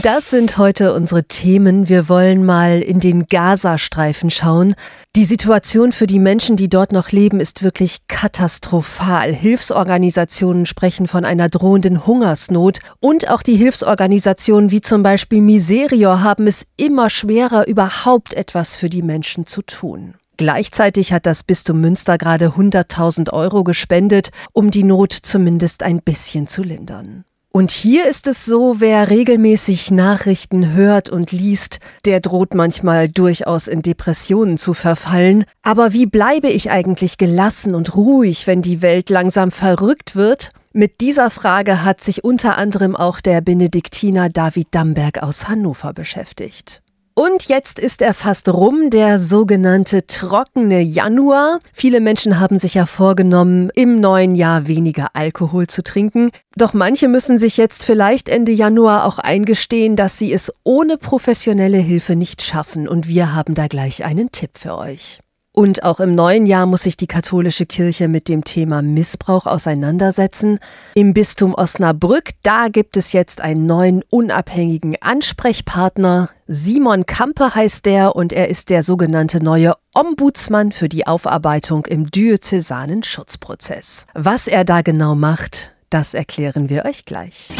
Und 0.00 0.06
das 0.06 0.30
sind 0.30 0.56
heute 0.56 0.94
unsere 0.94 1.24
Themen. 1.24 1.90
Wir 1.90 2.08
wollen 2.08 2.42
mal 2.42 2.80
in 2.80 3.00
den 3.00 3.26
Gazastreifen 3.26 4.30
schauen. 4.30 4.74
Die 5.14 5.26
Situation 5.26 5.92
für 5.92 6.06
die 6.06 6.18
Menschen, 6.18 6.56
die 6.56 6.70
dort 6.70 6.90
noch 6.90 7.10
leben, 7.10 7.38
ist 7.38 7.62
wirklich 7.62 8.06
katastrophal. 8.08 9.30
Hilfsorganisationen 9.30 10.64
sprechen 10.64 11.06
von 11.06 11.26
einer 11.26 11.50
drohenden 11.50 12.06
Hungersnot 12.06 12.78
und 13.00 13.28
auch 13.28 13.42
die 13.42 13.56
Hilfsorganisationen 13.56 14.70
wie 14.70 14.80
zum 14.80 15.02
Beispiel 15.02 15.42
Miserior 15.42 16.22
haben 16.22 16.46
es 16.46 16.66
immer 16.78 17.10
schwerer, 17.10 17.68
überhaupt 17.68 18.32
etwas 18.32 18.76
für 18.76 18.88
die 18.88 19.02
Menschen 19.02 19.44
zu 19.44 19.60
tun. 19.60 20.14
Gleichzeitig 20.38 21.12
hat 21.12 21.26
das 21.26 21.42
Bistum 21.42 21.82
Münster 21.82 22.16
gerade 22.16 22.54
100.000 22.56 23.34
Euro 23.34 23.64
gespendet, 23.64 24.30
um 24.54 24.70
die 24.70 24.82
Not 24.82 25.12
zumindest 25.12 25.82
ein 25.82 26.00
bisschen 26.00 26.46
zu 26.46 26.62
lindern. 26.62 27.26
Und 27.52 27.72
hier 27.72 28.06
ist 28.06 28.28
es 28.28 28.44
so, 28.44 28.76
wer 28.78 29.10
regelmäßig 29.10 29.90
Nachrichten 29.90 30.72
hört 30.72 31.10
und 31.10 31.32
liest, 31.32 31.80
der 32.04 32.20
droht 32.20 32.54
manchmal 32.54 33.08
durchaus 33.08 33.66
in 33.66 33.82
Depressionen 33.82 34.56
zu 34.56 34.72
verfallen. 34.72 35.44
Aber 35.62 35.92
wie 35.92 36.06
bleibe 36.06 36.48
ich 36.48 36.70
eigentlich 36.70 37.18
gelassen 37.18 37.74
und 37.74 37.96
ruhig, 37.96 38.46
wenn 38.46 38.62
die 38.62 38.82
Welt 38.82 39.10
langsam 39.10 39.50
verrückt 39.50 40.14
wird? 40.14 40.52
Mit 40.72 41.00
dieser 41.00 41.28
Frage 41.28 41.82
hat 41.82 42.00
sich 42.00 42.22
unter 42.22 42.56
anderem 42.56 42.94
auch 42.94 43.20
der 43.20 43.40
Benediktiner 43.40 44.28
David 44.28 44.68
Damberg 44.70 45.20
aus 45.20 45.48
Hannover 45.48 45.92
beschäftigt. 45.92 46.82
Und 47.20 47.48
jetzt 47.48 47.78
ist 47.78 48.00
er 48.00 48.14
fast 48.14 48.48
rum, 48.48 48.88
der 48.88 49.18
sogenannte 49.18 50.06
trockene 50.06 50.80
Januar. 50.80 51.58
Viele 51.70 52.00
Menschen 52.00 52.40
haben 52.40 52.58
sich 52.58 52.72
ja 52.72 52.86
vorgenommen, 52.86 53.68
im 53.74 54.00
neuen 54.00 54.34
Jahr 54.34 54.66
weniger 54.68 55.08
Alkohol 55.12 55.66
zu 55.66 55.82
trinken. 55.82 56.30
Doch 56.56 56.72
manche 56.72 57.08
müssen 57.08 57.38
sich 57.38 57.58
jetzt 57.58 57.84
vielleicht 57.84 58.30
Ende 58.30 58.52
Januar 58.52 59.04
auch 59.04 59.18
eingestehen, 59.18 59.96
dass 59.96 60.16
sie 60.16 60.32
es 60.32 60.50
ohne 60.64 60.96
professionelle 60.96 61.76
Hilfe 61.76 62.16
nicht 62.16 62.40
schaffen. 62.40 62.88
Und 62.88 63.06
wir 63.06 63.34
haben 63.34 63.54
da 63.54 63.66
gleich 63.66 64.02
einen 64.02 64.32
Tipp 64.32 64.52
für 64.56 64.78
euch. 64.78 65.20
Und 65.52 65.82
auch 65.82 65.98
im 65.98 66.14
neuen 66.14 66.46
Jahr 66.46 66.66
muss 66.66 66.84
sich 66.84 66.96
die 66.96 67.08
katholische 67.08 67.66
Kirche 67.66 68.06
mit 68.06 68.28
dem 68.28 68.44
Thema 68.44 68.82
Missbrauch 68.82 69.46
auseinandersetzen. 69.46 70.60
Im 70.94 71.12
Bistum 71.12 71.54
Osnabrück, 71.54 72.30
da 72.42 72.68
gibt 72.68 72.96
es 72.96 73.12
jetzt 73.12 73.40
einen 73.40 73.66
neuen 73.66 74.04
unabhängigen 74.10 74.96
Ansprechpartner. 75.00 76.30
Simon 76.46 77.04
Kampe 77.04 77.54
heißt 77.54 77.84
der 77.84 78.14
und 78.14 78.32
er 78.32 78.48
ist 78.48 78.70
der 78.70 78.84
sogenannte 78.84 79.42
neue 79.42 79.74
Ombudsmann 79.92 80.70
für 80.70 80.88
die 80.88 81.08
Aufarbeitung 81.08 81.84
im 81.86 82.10
diözesanen 82.10 83.02
Schutzprozess. 83.02 84.06
Was 84.14 84.46
er 84.46 84.64
da 84.64 84.82
genau 84.82 85.16
macht, 85.16 85.74
das 85.90 86.14
erklären 86.14 86.68
wir 86.68 86.84
euch 86.84 87.04
gleich. 87.04 87.50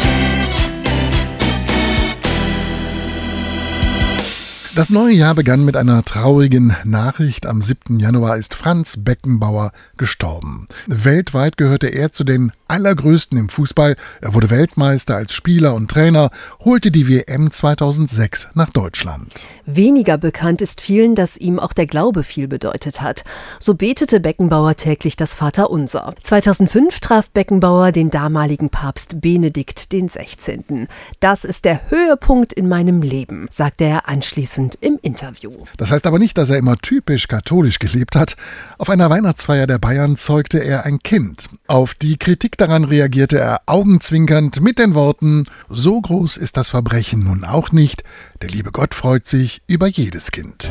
Das 4.73 4.89
neue 4.89 5.13
Jahr 5.13 5.35
begann 5.35 5.65
mit 5.65 5.75
einer 5.75 6.05
traurigen 6.05 6.73
Nachricht. 6.85 7.45
Am 7.45 7.61
7. 7.61 7.99
Januar 7.99 8.37
ist 8.37 8.53
Franz 8.53 8.95
Beckenbauer 8.97 9.73
gestorben. 9.97 10.65
Weltweit 10.87 11.57
gehörte 11.57 11.87
er 11.87 12.13
zu 12.13 12.23
den 12.23 12.53
allergrößten 12.69 13.37
im 13.37 13.49
Fußball. 13.49 13.97
Er 14.21 14.33
wurde 14.33 14.49
Weltmeister 14.49 15.17
als 15.17 15.33
Spieler 15.33 15.75
und 15.75 15.91
Trainer, 15.91 16.29
holte 16.61 16.89
die 16.89 17.09
WM 17.09 17.51
2006 17.51 18.51
nach 18.53 18.69
Deutschland. 18.69 19.45
Weniger 19.65 20.17
bekannt 20.17 20.61
ist 20.61 20.79
vielen, 20.79 21.15
dass 21.15 21.35
ihm 21.35 21.59
auch 21.59 21.73
der 21.73 21.85
Glaube 21.85 22.23
viel 22.23 22.47
bedeutet 22.47 23.01
hat. 23.01 23.25
So 23.59 23.73
betete 23.73 24.21
Beckenbauer 24.21 24.77
täglich 24.77 25.17
das 25.17 25.35
Vaterunser. 25.35 26.13
2005 26.23 27.01
traf 27.01 27.29
Beckenbauer 27.31 27.91
den 27.91 28.09
damaligen 28.09 28.69
Papst 28.69 29.19
Benedikt 29.19 29.89
XVI. 29.89 30.87
Das 31.19 31.43
ist 31.43 31.65
der 31.65 31.91
Höhepunkt 31.91 32.53
in 32.53 32.69
meinem 32.69 33.01
Leben, 33.01 33.47
sagte 33.51 33.83
er 33.83 34.07
anschließend 34.07 34.60
anschließend 34.61 34.77
im 34.81 34.99
Interview. 35.01 35.51
Das 35.77 35.91
heißt 35.91 36.05
aber 36.07 36.19
nicht, 36.19 36.37
dass 36.37 36.49
er 36.49 36.57
immer 36.57 36.77
typisch 36.77 37.27
katholisch 37.27 37.79
gelebt 37.79 38.15
hat. 38.15 38.35
Auf 38.77 38.89
einer 38.89 39.09
Weihnachtsfeier 39.09 39.67
der 39.67 39.79
Bayern 39.79 40.17
zeugte 40.17 40.59
er 40.59 40.85
ein 40.85 40.99
Kind. 40.99 41.49
Auf 41.67 41.95
die 41.95 42.17
Kritik 42.17 42.57
daran 42.57 42.83
reagierte 42.85 43.39
er 43.39 43.61
augenzwinkernd 43.65 44.61
mit 44.61 44.79
den 44.79 44.95
Worten, 44.95 45.45
so 45.69 45.99
groß 45.99 46.37
ist 46.37 46.57
das 46.57 46.69
Verbrechen 46.69 47.23
nun 47.23 47.43
auch 47.43 47.71
nicht, 47.71 48.03
der 48.41 48.49
liebe 48.49 48.71
Gott 48.71 48.93
freut 48.93 49.27
sich 49.27 49.61
über 49.67 49.87
jedes 49.87 50.31
Kind. 50.31 50.69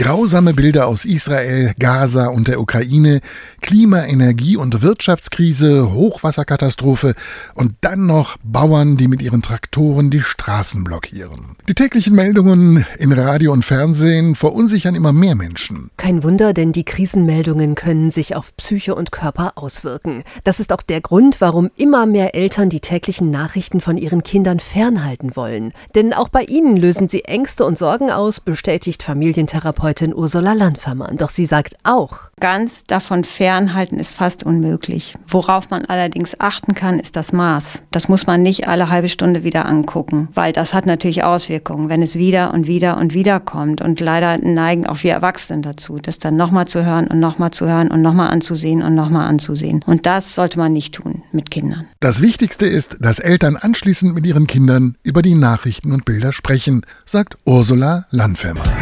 Grausame 0.00 0.54
Bilder 0.54 0.86
aus 0.86 1.04
Israel, 1.04 1.74
Gaza 1.78 2.28
und 2.28 2.48
der 2.48 2.58
Ukraine, 2.58 3.20
Klima-, 3.60 4.06
Energie- 4.06 4.56
und 4.56 4.80
Wirtschaftskrise, 4.80 5.92
Hochwasserkatastrophe 5.92 7.12
und 7.54 7.74
dann 7.82 8.06
noch 8.06 8.38
Bauern, 8.42 8.96
die 8.96 9.08
mit 9.08 9.20
ihren 9.20 9.42
Traktoren 9.42 10.10
die 10.10 10.22
Straßen 10.22 10.84
blockieren. 10.84 11.54
Die 11.68 11.74
täglichen 11.74 12.16
Meldungen 12.16 12.86
in 12.98 13.12
Radio 13.12 13.52
und 13.52 13.62
Fernsehen 13.62 14.36
verunsichern 14.36 14.94
immer 14.94 15.12
mehr 15.12 15.34
Menschen. 15.34 15.90
Kein 15.98 16.22
Wunder, 16.22 16.54
denn 16.54 16.72
die 16.72 16.84
Krisenmeldungen 16.84 17.74
können 17.74 18.10
sich 18.10 18.34
auf 18.34 18.56
Psyche 18.56 18.94
und 18.94 19.12
Körper 19.12 19.52
auswirken. 19.56 20.24
Das 20.44 20.60
ist 20.60 20.72
auch 20.72 20.82
der 20.82 21.02
Grund, 21.02 21.42
warum 21.42 21.68
immer 21.76 22.06
mehr 22.06 22.34
Eltern 22.34 22.70
die 22.70 22.80
täglichen 22.80 23.30
Nachrichten 23.30 23.82
von 23.82 23.98
ihren 23.98 24.22
Kindern 24.22 24.60
fernhalten 24.60 25.36
wollen. 25.36 25.74
Denn 25.94 26.14
auch 26.14 26.30
bei 26.30 26.44
ihnen 26.44 26.78
lösen 26.78 27.10
sie 27.10 27.24
Ängste 27.26 27.66
und 27.66 27.76
Sorgen 27.76 28.10
aus, 28.10 28.40
bestätigt 28.40 29.02
Familientherapeutin 29.02 29.89
Therapeutin 29.90 30.14
Ursula 30.14 30.52
Landfermann. 30.52 31.16
Doch 31.16 31.30
sie 31.30 31.46
sagt 31.46 31.74
auch, 31.82 32.30
ganz 32.38 32.84
davon 32.84 33.24
fernhalten 33.24 33.98
ist 33.98 34.14
fast 34.14 34.44
unmöglich. 34.44 35.14
Worauf 35.26 35.70
man 35.70 35.84
allerdings 35.84 36.38
achten 36.38 36.74
kann, 36.74 37.00
ist 37.00 37.16
das 37.16 37.32
Maß. 37.32 37.82
Das 37.90 38.08
muss 38.08 38.26
man 38.26 38.42
nicht 38.42 38.68
alle 38.68 38.88
halbe 38.88 39.08
Stunde 39.08 39.42
wieder 39.42 39.66
angucken, 39.66 40.28
weil 40.34 40.52
das 40.52 40.74
hat 40.74 40.86
natürlich 40.86 41.24
Auswirkungen, 41.24 41.88
wenn 41.88 42.02
es 42.02 42.14
wieder 42.14 42.54
und 42.54 42.66
wieder 42.66 42.98
und 42.98 43.14
wieder 43.14 43.40
kommt. 43.40 43.80
Und 43.80 44.00
leider 44.00 44.38
neigen 44.38 44.86
auch 44.86 45.02
wir 45.02 45.12
Erwachsenen 45.12 45.62
dazu, 45.62 45.98
das 45.98 46.18
dann 46.18 46.36
nochmal 46.36 46.68
zu 46.68 46.84
hören 46.84 47.08
und 47.08 47.18
nochmal 47.18 47.50
zu 47.50 47.66
hören 47.66 47.90
und 47.90 48.02
nochmal 48.02 48.30
anzusehen 48.30 48.82
und 48.82 48.94
nochmal 48.94 49.28
anzusehen. 49.28 49.80
Und 49.86 50.06
das 50.06 50.34
sollte 50.34 50.58
man 50.58 50.72
nicht 50.72 50.94
tun 50.94 51.22
mit 51.32 51.50
Kindern. 51.50 51.86
Das 51.98 52.22
Wichtigste 52.22 52.66
ist, 52.66 52.98
dass 53.00 53.18
Eltern 53.18 53.56
anschließend 53.56 54.14
mit 54.14 54.26
ihren 54.26 54.46
Kindern 54.46 54.96
über 55.02 55.22
die 55.22 55.34
Nachrichten 55.34 55.92
und 55.92 56.04
Bilder 56.04 56.32
sprechen, 56.32 56.82
sagt 57.04 57.36
Ursula 57.44 58.06
Landfermann. 58.10 58.79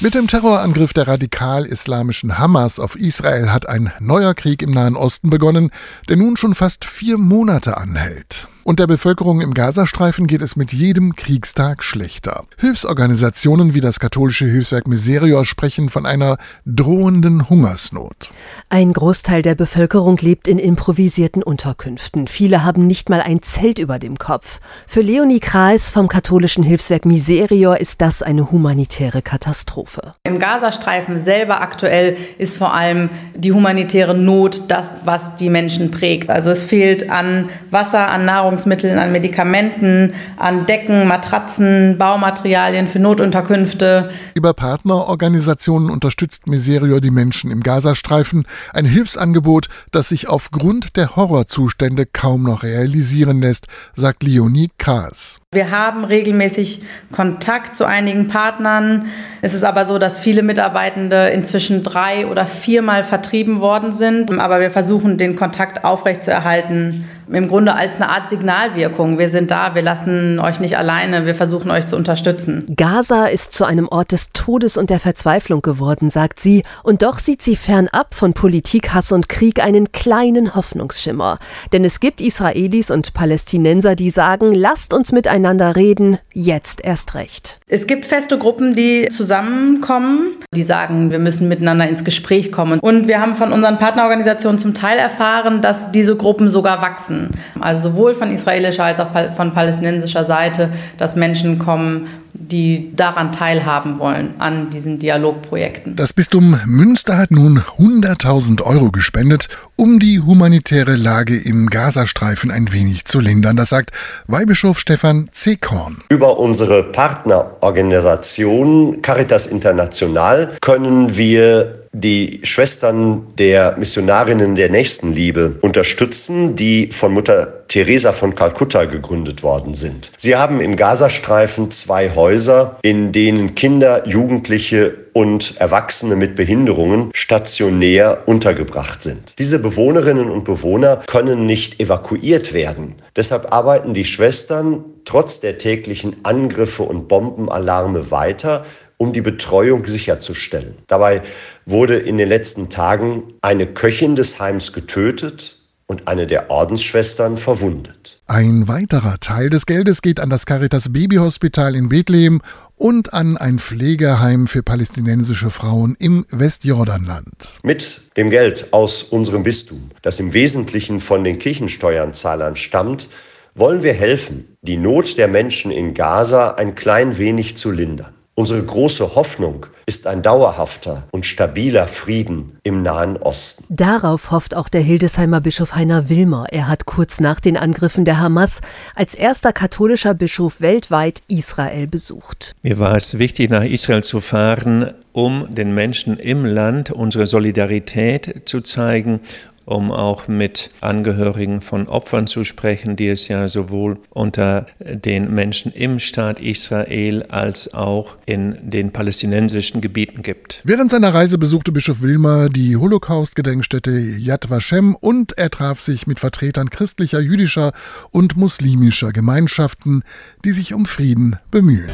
Mit 0.00 0.14
dem 0.14 0.26
Terrorangriff 0.26 0.92
der 0.92 1.08
radikal-islamischen 1.08 2.38
Hamas 2.38 2.78
auf 2.78 2.96
Israel 2.96 3.50
hat 3.50 3.66
ein 3.66 3.90
neuer 3.98 4.34
Krieg 4.34 4.60
im 4.62 4.70
Nahen 4.70 4.94
Osten 4.94 5.30
begonnen, 5.30 5.70
der 6.10 6.16
nun 6.16 6.36
schon 6.36 6.54
fast 6.54 6.84
vier 6.84 7.16
Monate 7.16 7.78
anhält. 7.78 8.48
Und 8.66 8.80
der 8.80 8.88
Bevölkerung 8.88 9.40
im 9.42 9.54
Gazastreifen 9.54 10.26
geht 10.26 10.42
es 10.42 10.56
mit 10.56 10.72
jedem 10.72 11.14
Kriegstag 11.14 11.84
schlechter. 11.84 12.42
Hilfsorganisationen 12.58 13.74
wie 13.74 13.80
das 13.80 14.00
katholische 14.00 14.46
Hilfswerk 14.46 14.88
Miserior 14.88 15.44
sprechen 15.44 15.88
von 15.88 16.04
einer 16.04 16.36
drohenden 16.66 17.48
Hungersnot. 17.48 18.32
Ein 18.68 18.92
Großteil 18.92 19.42
der 19.42 19.54
Bevölkerung 19.54 20.16
lebt 20.16 20.48
in 20.48 20.58
improvisierten 20.58 21.44
Unterkünften. 21.44 22.26
Viele 22.26 22.64
haben 22.64 22.88
nicht 22.88 23.08
mal 23.08 23.20
ein 23.20 23.40
Zelt 23.40 23.78
über 23.78 24.00
dem 24.00 24.18
Kopf. 24.18 24.58
Für 24.88 25.00
Leonie 25.00 25.38
Kreis 25.38 25.92
vom 25.92 26.08
katholischen 26.08 26.64
Hilfswerk 26.64 27.04
Miserior 27.04 27.78
ist 27.78 28.00
das 28.00 28.20
eine 28.20 28.50
humanitäre 28.50 29.22
Katastrophe. 29.22 30.14
Im 30.24 30.40
Gazastreifen 30.40 31.20
selber 31.20 31.60
aktuell 31.60 32.16
ist 32.38 32.56
vor 32.56 32.74
allem 32.74 33.10
die 33.36 33.52
humanitäre 33.52 34.16
Not 34.16 34.62
das, 34.66 35.02
was 35.04 35.36
die 35.36 35.50
Menschen 35.50 35.92
prägt. 35.92 36.30
Also 36.30 36.50
es 36.50 36.64
fehlt 36.64 37.10
an 37.10 37.48
Wasser, 37.70 38.08
an 38.08 38.24
Nahrung 38.24 38.55
Nahrungsmitteln, 38.56 38.98
an 38.98 39.12
Medikamenten, 39.12 40.14
an 40.38 40.64
Decken, 40.64 41.06
Matratzen, 41.06 41.98
Baumaterialien 41.98 42.88
für 42.88 42.98
Notunterkünfte. 42.98 44.08
Über 44.34 44.54
Partnerorganisationen 44.54 45.90
unterstützt 45.90 46.46
Miserio 46.46 47.00
die 47.00 47.10
Menschen 47.10 47.50
im 47.50 47.62
Gazastreifen. 47.62 48.46
Ein 48.72 48.86
Hilfsangebot, 48.86 49.68
das 49.92 50.08
sich 50.08 50.30
aufgrund 50.30 50.96
der 50.96 51.16
Horrorzustände 51.16 52.06
kaum 52.06 52.44
noch 52.44 52.62
realisieren 52.62 53.42
lässt, 53.42 53.66
sagt 53.94 54.22
Leonie 54.22 54.70
Kaas. 54.78 55.42
Wir 55.52 55.70
haben 55.70 56.04
regelmäßig 56.04 56.82
Kontakt 57.12 57.76
zu 57.76 57.84
einigen 57.84 58.28
Partnern. 58.28 59.06
Es 59.42 59.52
ist 59.52 59.64
aber 59.64 59.84
so, 59.84 59.98
dass 59.98 60.18
viele 60.18 60.42
Mitarbeitende 60.42 61.28
inzwischen 61.28 61.82
drei 61.82 62.26
oder 62.26 62.46
viermal 62.46 63.04
vertrieben 63.04 63.60
worden 63.60 63.92
sind. 63.92 64.32
Aber 64.38 64.60
wir 64.60 64.70
versuchen, 64.70 65.18
den 65.18 65.36
Kontakt 65.36 65.84
aufrechtzuerhalten 65.84 67.04
im 67.32 67.48
Grunde 67.48 67.74
als 67.74 67.96
eine 67.96 68.08
Art 68.08 68.30
Signalwirkung. 68.30 69.18
Wir 69.18 69.28
sind 69.28 69.50
da, 69.50 69.74
wir 69.74 69.82
lassen 69.82 70.38
euch 70.38 70.60
nicht 70.60 70.78
alleine, 70.78 71.26
wir 71.26 71.34
versuchen 71.34 71.70
euch 71.70 71.86
zu 71.86 71.96
unterstützen. 71.96 72.66
Gaza 72.76 73.26
ist 73.26 73.52
zu 73.52 73.64
einem 73.64 73.88
Ort 73.88 74.12
des 74.12 74.32
Todes 74.32 74.76
und 74.76 74.90
der 74.90 75.00
Verzweiflung 75.00 75.62
geworden, 75.62 76.10
sagt 76.10 76.40
sie, 76.40 76.62
und 76.82 77.02
doch 77.02 77.18
sieht 77.18 77.42
sie 77.42 77.56
fernab 77.56 78.14
von 78.14 78.32
Politik, 78.32 78.94
Hass 78.94 79.12
und 79.12 79.28
Krieg 79.28 79.62
einen 79.62 79.92
kleinen 79.92 80.54
Hoffnungsschimmer. 80.54 81.38
Denn 81.72 81.84
es 81.84 82.00
gibt 82.00 82.20
Israelis 82.20 82.90
und 82.90 83.14
Palästinenser, 83.14 83.96
die 83.96 84.10
sagen, 84.10 84.52
lasst 84.52 84.92
uns 84.92 85.12
miteinander 85.12 85.76
reden, 85.76 86.18
jetzt 86.32 86.84
erst 86.84 87.14
recht. 87.14 87.58
Es 87.66 87.86
gibt 87.86 88.06
feste 88.06 88.38
Gruppen, 88.38 88.74
die 88.74 89.08
zusammenkommen, 89.10 90.36
die 90.54 90.62
sagen, 90.62 91.10
wir 91.10 91.18
müssen 91.18 91.48
miteinander 91.48 91.88
ins 91.88 92.04
Gespräch 92.04 92.52
kommen. 92.52 92.78
Und 92.80 93.08
wir 93.08 93.20
haben 93.20 93.34
von 93.34 93.52
unseren 93.52 93.78
Partnerorganisationen 93.78 94.58
zum 94.58 94.74
Teil 94.74 94.98
erfahren, 94.98 95.60
dass 95.62 95.92
diese 95.92 96.16
Gruppen 96.16 96.48
sogar 96.48 96.82
wachsen 96.82 97.15
wachsen. 97.16 97.30
Also 97.60 97.90
sowohl 97.90 98.14
von 98.14 98.30
israelischer 98.30 98.84
als 98.84 99.00
auch 99.00 99.10
von 99.34 99.52
palästinensischer 99.52 100.24
Seite, 100.24 100.70
dass 100.98 101.16
Menschen 101.16 101.58
kommen, 101.58 102.06
die 102.38 102.92
daran 102.94 103.32
teilhaben 103.32 103.98
wollen, 103.98 104.34
an 104.38 104.70
diesen 104.70 105.00
Dialogprojekten. 105.00 105.96
Das 105.96 106.12
Bistum 106.12 106.60
Münster 106.66 107.16
hat 107.16 107.30
nun 107.30 107.62
100.000 107.78 108.60
Euro 108.62 108.90
gespendet, 108.90 109.48
um 109.76 109.98
die 109.98 110.20
humanitäre 110.20 110.96
Lage 110.96 111.34
im 111.36 111.68
Gazastreifen 111.68 112.50
ein 112.50 112.70
wenig 112.72 113.06
zu 113.06 113.20
lindern. 113.20 113.56
Das 113.56 113.70
sagt 113.70 113.92
Weihbischof 114.26 114.78
Stefan 114.78 115.30
Zekorn. 115.32 115.96
Über 116.10 116.38
unsere 116.38 116.82
Partnerorganisation 116.84 119.00
Caritas 119.02 119.46
International 119.46 120.52
können 120.60 121.16
wir 121.16 121.85
die 122.00 122.40
Schwestern 122.42 123.26
der 123.38 123.76
Missionarinnen 123.78 124.54
der 124.54 124.70
Nächstenliebe 124.70 125.56
unterstützen, 125.62 126.54
die 126.54 126.90
von 126.92 127.14
Mutter 127.14 127.64
Teresa 127.68 128.12
von 128.12 128.34
Kalkutta 128.34 128.84
gegründet 128.84 129.42
worden 129.42 129.74
sind. 129.74 130.12
Sie 130.16 130.36
haben 130.36 130.60
im 130.60 130.76
Gazastreifen 130.76 131.70
zwei 131.70 132.14
Häuser, 132.14 132.78
in 132.82 133.12
denen 133.12 133.54
Kinder, 133.54 134.06
Jugendliche 134.06 134.94
und 135.14 135.56
Erwachsene 135.58 136.16
mit 136.16 136.36
Behinderungen 136.36 137.10
stationär 137.14 138.24
untergebracht 138.26 139.02
sind. 139.02 139.38
Diese 139.38 139.58
Bewohnerinnen 139.58 140.30
und 140.30 140.44
Bewohner 140.44 141.02
können 141.06 141.46
nicht 141.46 141.80
evakuiert 141.80 142.52
werden. 142.52 142.96
Deshalb 143.16 143.52
arbeiten 143.52 143.94
die 143.94 144.04
Schwestern 144.04 144.84
trotz 145.06 145.40
der 145.40 145.56
täglichen 145.56 146.16
Angriffe 146.24 146.82
und 146.82 147.08
Bombenalarme 147.08 148.10
weiter, 148.10 148.66
um 148.98 149.12
die 149.12 149.20
Betreuung 149.20 149.84
sicherzustellen. 149.86 150.76
Dabei 150.86 151.22
wurde 151.64 151.96
in 151.96 152.16
den 152.18 152.28
letzten 152.28 152.70
Tagen 152.70 153.34
eine 153.40 153.66
Köchin 153.66 154.16
des 154.16 154.40
Heims 154.40 154.72
getötet 154.72 155.58
und 155.86 156.08
eine 156.08 156.26
der 156.26 156.50
Ordensschwestern 156.50 157.36
verwundet. 157.36 158.20
Ein 158.26 158.66
weiterer 158.66 159.18
Teil 159.20 159.50
des 159.50 159.66
Geldes 159.66 160.02
geht 160.02 160.18
an 160.18 160.30
das 160.30 160.44
Caritas 160.44 160.92
Babyhospital 160.92 161.76
in 161.76 161.88
Bethlehem 161.88 162.40
und 162.74 163.14
an 163.14 163.36
ein 163.36 163.58
Pflegeheim 163.58 164.48
für 164.48 164.62
palästinensische 164.62 165.50
Frauen 165.50 165.96
im 165.98 166.26
Westjordanland. 166.30 167.60
Mit 167.62 168.00
dem 168.16 168.30
Geld 168.30 168.72
aus 168.72 169.04
unserem 169.04 169.44
Bistum, 169.44 169.90
das 170.02 170.18
im 170.18 170.32
Wesentlichen 170.32 171.00
von 171.00 171.22
den 171.22 171.38
Kirchensteuerzahlern 171.38 172.56
stammt, 172.56 173.08
wollen 173.54 173.82
wir 173.82 173.94
helfen, 173.94 174.56
die 174.60 174.76
Not 174.76 175.16
der 175.16 175.28
Menschen 175.28 175.70
in 175.70 175.94
Gaza 175.94 176.50
ein 176.50 176.74
klein 176.74 177.16
wenig 177.16 177.56
zu 177.56 177.70
lindern. 177.70 178.15
Unsere 178.38 178.62
große 178.62 179.14
Hoffnung 179.14 179.64
ist 179.86 180.06
ein 180.06 180.20
dauerhafter 180.20 181.08
und 181.10 181.24
stabiler 181.24 181.88
Frieden 181.88 182.58
im 182.64 182.82
Nahen 182.82 183.16
Osten. 183.16 183.64
Darauf 183.70 184.30
hofft 184.30 184.54
auch 184.54 184.68
der 184.68 184.82
Hildesheimer 184.82 185.40
Bischof 185.40 185.74
Heiner 185.74 186.10
Wilmer. 186.10 186.44
Er 186.50 186.68
hat 186.68 186.84
kurz 186.84 187.18
nach 187.18 187.40
den 187.40 187.56
Angriffen 187.56 188.04
der 188.04 188.20
Hamas 188.20 188.60
als 188.94 189.14
erster 189.14 189.54
katholischer 189.54 190.12
Bischof 190.12 190.60
weltweit 190.60 191.22
Israel 191.28 191.86
besucht. 191.86 192.54
Mir 192.60 192.78
war 192.78 192.94
es 192.94 193.18
wichtig, 193.18 193.48
nach 193.48 193.64
Israel 193.64 194.04
zu 194.04 194.20
fahren, 194.20 194.92
um 195.14 195.46
den 195.54 195.74
Menschen 195.74 196.18
im 196.18 196.44
Land 196.44 196.90
unsere 196.90 197.26
Solidarität 197.26 198.42
zu 198.44 198.60
zeigen 198.60 199.20
um 199.66 199.92
auch 199.92 200.28
mit 200.28 200.70
Angehörigen 200.80 201.60
von 201.60 201.88
Opfern 201.88 202.26
zu 202.26 202.44
sprechen, 202.44 202.96
die 202.96 203.08
es 203.08 203.28
ja 203.28 203.48
sowohl 203.48 203.98
unter 204.10 204.66
den 204.80 205.34
Menschen 205.34 205.72
im 205.72 206.00
Staat 206.00 206.40
Israel 206.40 207.24
als 207.24 207.74
auch 207.74 208.16
in 208.24 208.56
den 208.62 208.92
palästinensischen 208.92 209.80
Gebieten 209.80 210.22
gibt. 210.22 210.62
Während 210.64 210.90
seiner 210.90 211.12
Reise 211.12 211.36
besuchte 211.36 211.72
Bischof 211.72 212.00
Wilmer 212.00 212.48
die 212.48 212.76
Holocaust-Gedenkstätte 212.76 213.90
Yad 213.90 214.48
Vashem 214.48 214.94
und 214.94 215.36
er 215.36 215.50
traf 215.50 215.80
sich 215.80 216.06
mit 216.06 216.20
Vertretern 216.20 216.70
christlicher, 216.70 217.20
jüdischer 217.20 217.72
und 218.10 218.36
muslimischer 218.36 219.12
Gemeinschaften, 219.12 220.02
die 220.44 220.52
sich 220.52 220.72
um 220.72 220.86
Frieden 220.86 221.36
bemühen. 221.50 221.90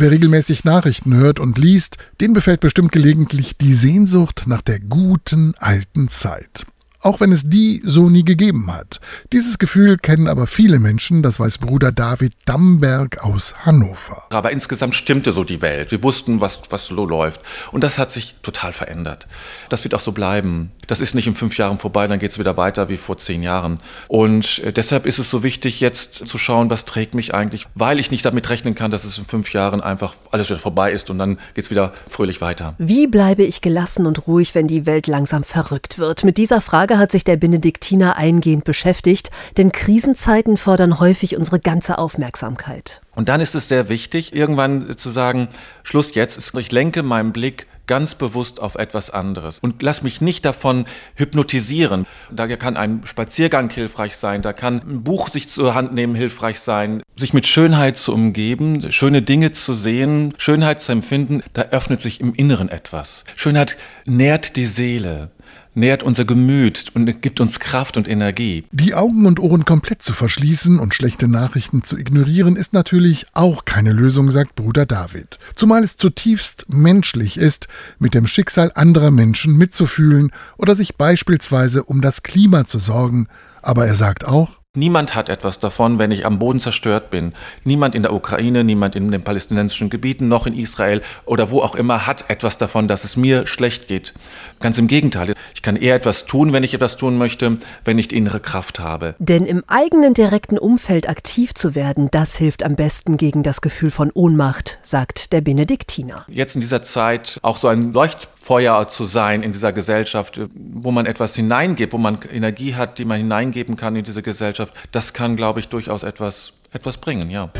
Wer 0.00 0.12
regelmäßig 0.12 0.64
Nachrichten 0.64 1.12
hört 1.12 1.40
und 1.40 1.58
liest, 1.58 1.98
den 2.20 2.32
befällt 2.32 2.60
bestimmt 2.60 2.92
gelegentlich 2.92 3.56
die 3.56 3.72
Sehnsucht 3.72 4.44
nach 4.46 4.62
der 4.62 4.78
guten 4.78 5.56
alten 5.58 6.06
Zeit 6.06 6.66
auch 7.00 7.20
wenn 7.20 7.32
es 7.32 7.48
die 7.48 7.80
so 7.84 8.08
nie 8.08 8.24
gegeben 8.24 8.72
hat. 8.72 9.00
Dieses 9.32 9.58
Gefühl 9.58 9.98
kennen 9.98 10.28
aber 10.28 10.46
viele 10.46 10.78
Menschen, 10.78 11.22
das 11.22 11.38
weiß 11.38 11.58
Bruder 11.58 11.92
David 11.92 12.32
Damberg 12.44 13.24
aus 13.24 13.54
Hannover. 13.64 14.24
Aber 14.30 14.50
insgesamt 14.50 14.94
stimmte 14.94 15.32
so 15.32 15.44
die 15.44 15.62
Welt. 15.62 15.90
Wir 15.90 16.02
wussten, 16.02 16.40
was, 16.40 16.62
was 16.70 16.86
so 16.86 17.06
läuft. 17.06 17.40
Und 17.72 17.84
das 17.84 17.98
hat 17.98 18.12
sich 18.12 18.34
total 18.42 18.72
verändert. 18.72 19.26
Das 19.68 19.84
wird 19.84 19.94
auch 19.94 20.00
so 20.00 20.12
bleiben. 20.12 20.72
Das 20.86 21.00
ist 21.00 21.14
nicht 21.14 21.26
in 21.26 21.34
fünf 21.34 21.56
Jahren 21.58 21.78
vorbei, 21.78 22.06
dann 22.06 22.18
geht 22.18 22.30
es 22.30 22.38
wieder 22.38 22.56
weiter 22.56 22.88
wie 22.88 22.96
vor 22.96 23.18
zehn 23.18 23.42
Jahren. 23.42 23.78
Und 24.08 24.60
äh, 24.60 24.72
deshalb 24.72 25.06
ist 25.06 25.18
es 25.18 25.30
so 25.30 25.42
wichtig, 25.42 25.80
jetzt 25.80 26.26
zu 26.26 26.38
schauen, 26.38 26.70
was 26.70 26.84
trägt 26.86 27.14
mich 27.14 27.34
eigentlich, 27.34 27.66
weil 27.74 27.98
ich 27.98 28.10
nicht 28.10 28.24
damit 28.24 28.48
rechnen 28.48 28.74
kann, 28.74 28.90
dass 28.90 29.04
es 29.04 29.18
in 29.18 29.26
fünf 29.26 29.52
Jahren 29.52 29.80
einfach 29.82 30.14
alles 30.30 30.48
wieder 30.48 30.58
vorbei 30.58 30.92
ist 30.92 31.10
und 31.10 31.18
dann 31.18 31.38
geht 31.54 31.64
es 31.64 31.70
wieder 31.70 31.92
fröhlich 32.08 32.40
weiter. 32.40 32.74
Wie 32.78 33.06
bleibe 33.06 33.42
ich 33.42 33.60
gelassen 33.60 34.06
und 34.06 34.26
ruhig, 34.26 34.54
wenn 34.54 34.66
die 34.66 34.86
Welt 34.86 35.06
langsam 35.06 35.44
verrückt 35.44 35.98
wird? 35.98 36.24
Mit 36.24 36.38
dieser 36.38 36.62
Frage 36.62 36.87
Frage 36.88 37.00
hat 37.00 37.12
sich 37.12 37.24
der 37.24 37.36
Benediktiner 37.36 38.16
eingehend 38.16 38.64
beschäftigt, 38.64 39.30
denn 39.58 39.72
Krisenzeiten 39.72 40.56
fordern 40.56 40.98
häufig 40.98 41.36
unsere 41.36 41.60
ganze 41.60 41.98
Aufmerksamkeit. 41.98 43.02
Und 43.14 43.28
dann 43.28 43.42
ist 43.42 43.54
es 43.54 43.68
sehr 43.68 43.90
wichtig, 43.90 44.34
irgendwann 44.34 44.96
zu 44.96 45.10
sagen, 45.10 45.48
Schluss 45.82 46.14
jetzt, 46.14 46.54
ich 46.56 46.72
lenke 46.72 47.02
meinen 47.02 47.34
Blick 47.34 47.66
ganz 47.86 48.14
bewusst 48.14 48.60
auf 48.62 48.76
etwas 48.76 49.10
anderes 49.10 49.58
und 49.58 49.82
lass 49.82 50.02
mich 50.02 50.20
nicht 50.20 50.44
davon 50.44 50.86
hypnotisieren. 51.16 52.06
Da 52.30 52.46
kann 52.56 52.76
ein 52.76 53.02
Spaziergang 53.04 53.68
hilfreich 53.70 54.16
sein, 54.16 54.40
da 54.40 54.52
kann 54.52 54.80
ein 54.80 55.02
Buch 55.02 55.28
sich 55.28 55.48
zur 55.48 55.74
Hand 55.74 55.92
nehmen 55.92 56.14
hilfreich 56.14 56.60
sein, 56.60 57.02
sich 57.16 57.34
mit 57.34 57.46
Schönheit 57.46 57.96
zu 57.96 58.14
umgeben, 58.14 58.92
schöne 58.92 59.22
Dinge 59.22 59.52
zu 59.52 59.74
sehen, 59.74 60.32
Schönheit 60.38 60.80
zu 60.80 60.92
empfinden, 60.92 61.42
da 61.52 61.62
öffnet 61.62 62.00
sich 62.00 62.20
im 62.20 62.34
Inneren 62.34 62.68
etwas. 62.68 63.24
Schönheit 63.34 63.76
nährt 64.06 64.56
die 64.56 64.66
Seele 64.66 65.30
nährt 65.78 66.02
unser 66.02 66.24
Gemüt 66.24 66.90
und 66.94 67.22
gibt 67.22 67.40
uns 67.40 67.60
Kraft 67.60 67.96
und 67.96 68.08
Energie. 68.08 68.64
Die 68.72 68.94
Augen 68.94 69.24
und 69.26 69.40
Ohren 69.40 69.64
komplett 69.64 70.02
zu 70.02 70.12
verschließen 70.12 70.78
und 70.78 70.94
schlechte 70.94 71.28
Nachrichten 71.28 71.82
zu 71.82 71.96
ignorieren, 71.96 72.56
ist 72.56 72.72
natürlich 72.72 73.26
auch 73.32 73.64
keine 73.64 73.92
Lösung, 73.92 74.30
sagt 74.30 74.56
Bruder 74.56 74.84
David. 74.84 75.38
Zumal 75.54 75.84
es 75.84 75.96
zutiefst 75.96 76.66
menschlich 76.68 77.38
ist, 77.38 77.68
mit 77.98 78.14
dem 78.14 78.26
Schicksal 78.26 78.72
anderer 78.74 79.10
Menschen 79.10 79.56
mitzufühlen 79.56 80.32
oder 80.58 80.74
sich 80.74 80.96
beispielsweise 80.96 81.84
um 81.84 82.00
das 82.00 82.22
Klima 82.22 82.66
zu 82.66 82.78
sorgen. 82.78 83.28
Aber 83.62 83.86
er 83.86 83.94
sagt 83.94 84.26
auch, 84.26 84.58
Niemand 84.78 85.14
hat 85.16 85.28
etwas 85.28 85.58
davon, 85.58 85.98
wenn 85.98 86.12
ich 86.12 86.24
am 86.24 86.38
Boden 86.38 86.60
zerstört 86.60 87.10
bin. 87.10 87.32
Niemand 87.64 87.94
in 87.94 88.02
der 88.02 88.12
Ukraine, 88.12 88.62
niemand 88.62 88.94
in 88.94 89.10
den 89.10 89.24
palästinensischen 89.24 89.90
Gebieten, 89.90 90.28
noch 90.28 90.46
in 90.46 90.54
Israel 90.54 91.00
oder 91.24 91.50
wo 91.50 91.62
auch 91.62 91.74
immer 91.74 92.06
hat 92.06 92.28
etwas 92.28 92.58
davon, 92.58 92.86
dass 92.86 93.02
es 93.02 93.16
mir 93.16 93.46
schlecht 93.46 93.88
geht. 93.88 94.12
Ganz 94.60 94.78
im 94.78 94.86
Gegenteil. 94.86 95.34
Ich 95.58 95.62
kann 95.62 95.76
eher 95.76 95.94
etwas 95.94 96.26
tun, 96.26 96.52
wenn 96.52 96.62
ich 96.62 96.72
etwas 96.72 96.96
tun 96.96 97.18
möchte, 97.18 97.58
wenn 97.84 97.98
ich 97.98 98.08
die 98.08 98.16
innere 98.16 98.40
Kraft 98.40 98.80
habe. 98.80 99.14
Denn 99.18 99.44
im 99.44 99.62
eigenen 99.66 100.14
direkten 100.14 100.58
Umfeld 100.58 101.08
aktiv 101.08 101.52
zu 101.52 101.74
werden, 101.74 102.08
das 102.10 102.36
hilft 102.36 102.62
am 102.62 102.76
besten 102.76 103.16
gegen 103.16 103.42
das 103.42 103.60
Gefühl 103.60 103.90
von 103.90 104.10
Ohnmacht, 104.14 104.78
sagt 104.82 105.32
der 105.32 105.40
Benediktiner. 105.40 106.24
Jetzt 106.28 106.54
in 106.54 106.60
dieser 106.60 106.82
Zeit 106.82 107.38
auch 107.42 107.56
so 107.56 107.68
ein 107.68 107.92
Leuchtfeuer 107.92 108.88
zu 108.88 109.04
sein 109.04 109.42
in 109.42 109.52
dieser 109.52 109.72
Gesellschaft, 109.72 110.40
wo 110.54 110.90
man 110.90 111.06
etwas 111.06 111.34
hineingeht, 111.34 111.92
wo 111.92 111.98
man 111.98 112.18
Energie 112.32 112.74
hat, 112.74 112.98
die 112.98 113.04
man 113.04 113.18
hineingeben 113.18 113.76
kann 113.76 113.94
in 113.94 114.04
diese 114.04 114.22
Gesellschaft 114.22 114.38
Gesellschaft, 114.38 114.74
das 114.92 115.12
kann, 115.12 115.36
glaube 115.36 115.60
ich, 115.60 115.68
durchaus 115.68 116.02
etwas, 116.02 116.52
etwas 116.72 116.96
bringen, 116.98 117.30
ja. 117.30 117.50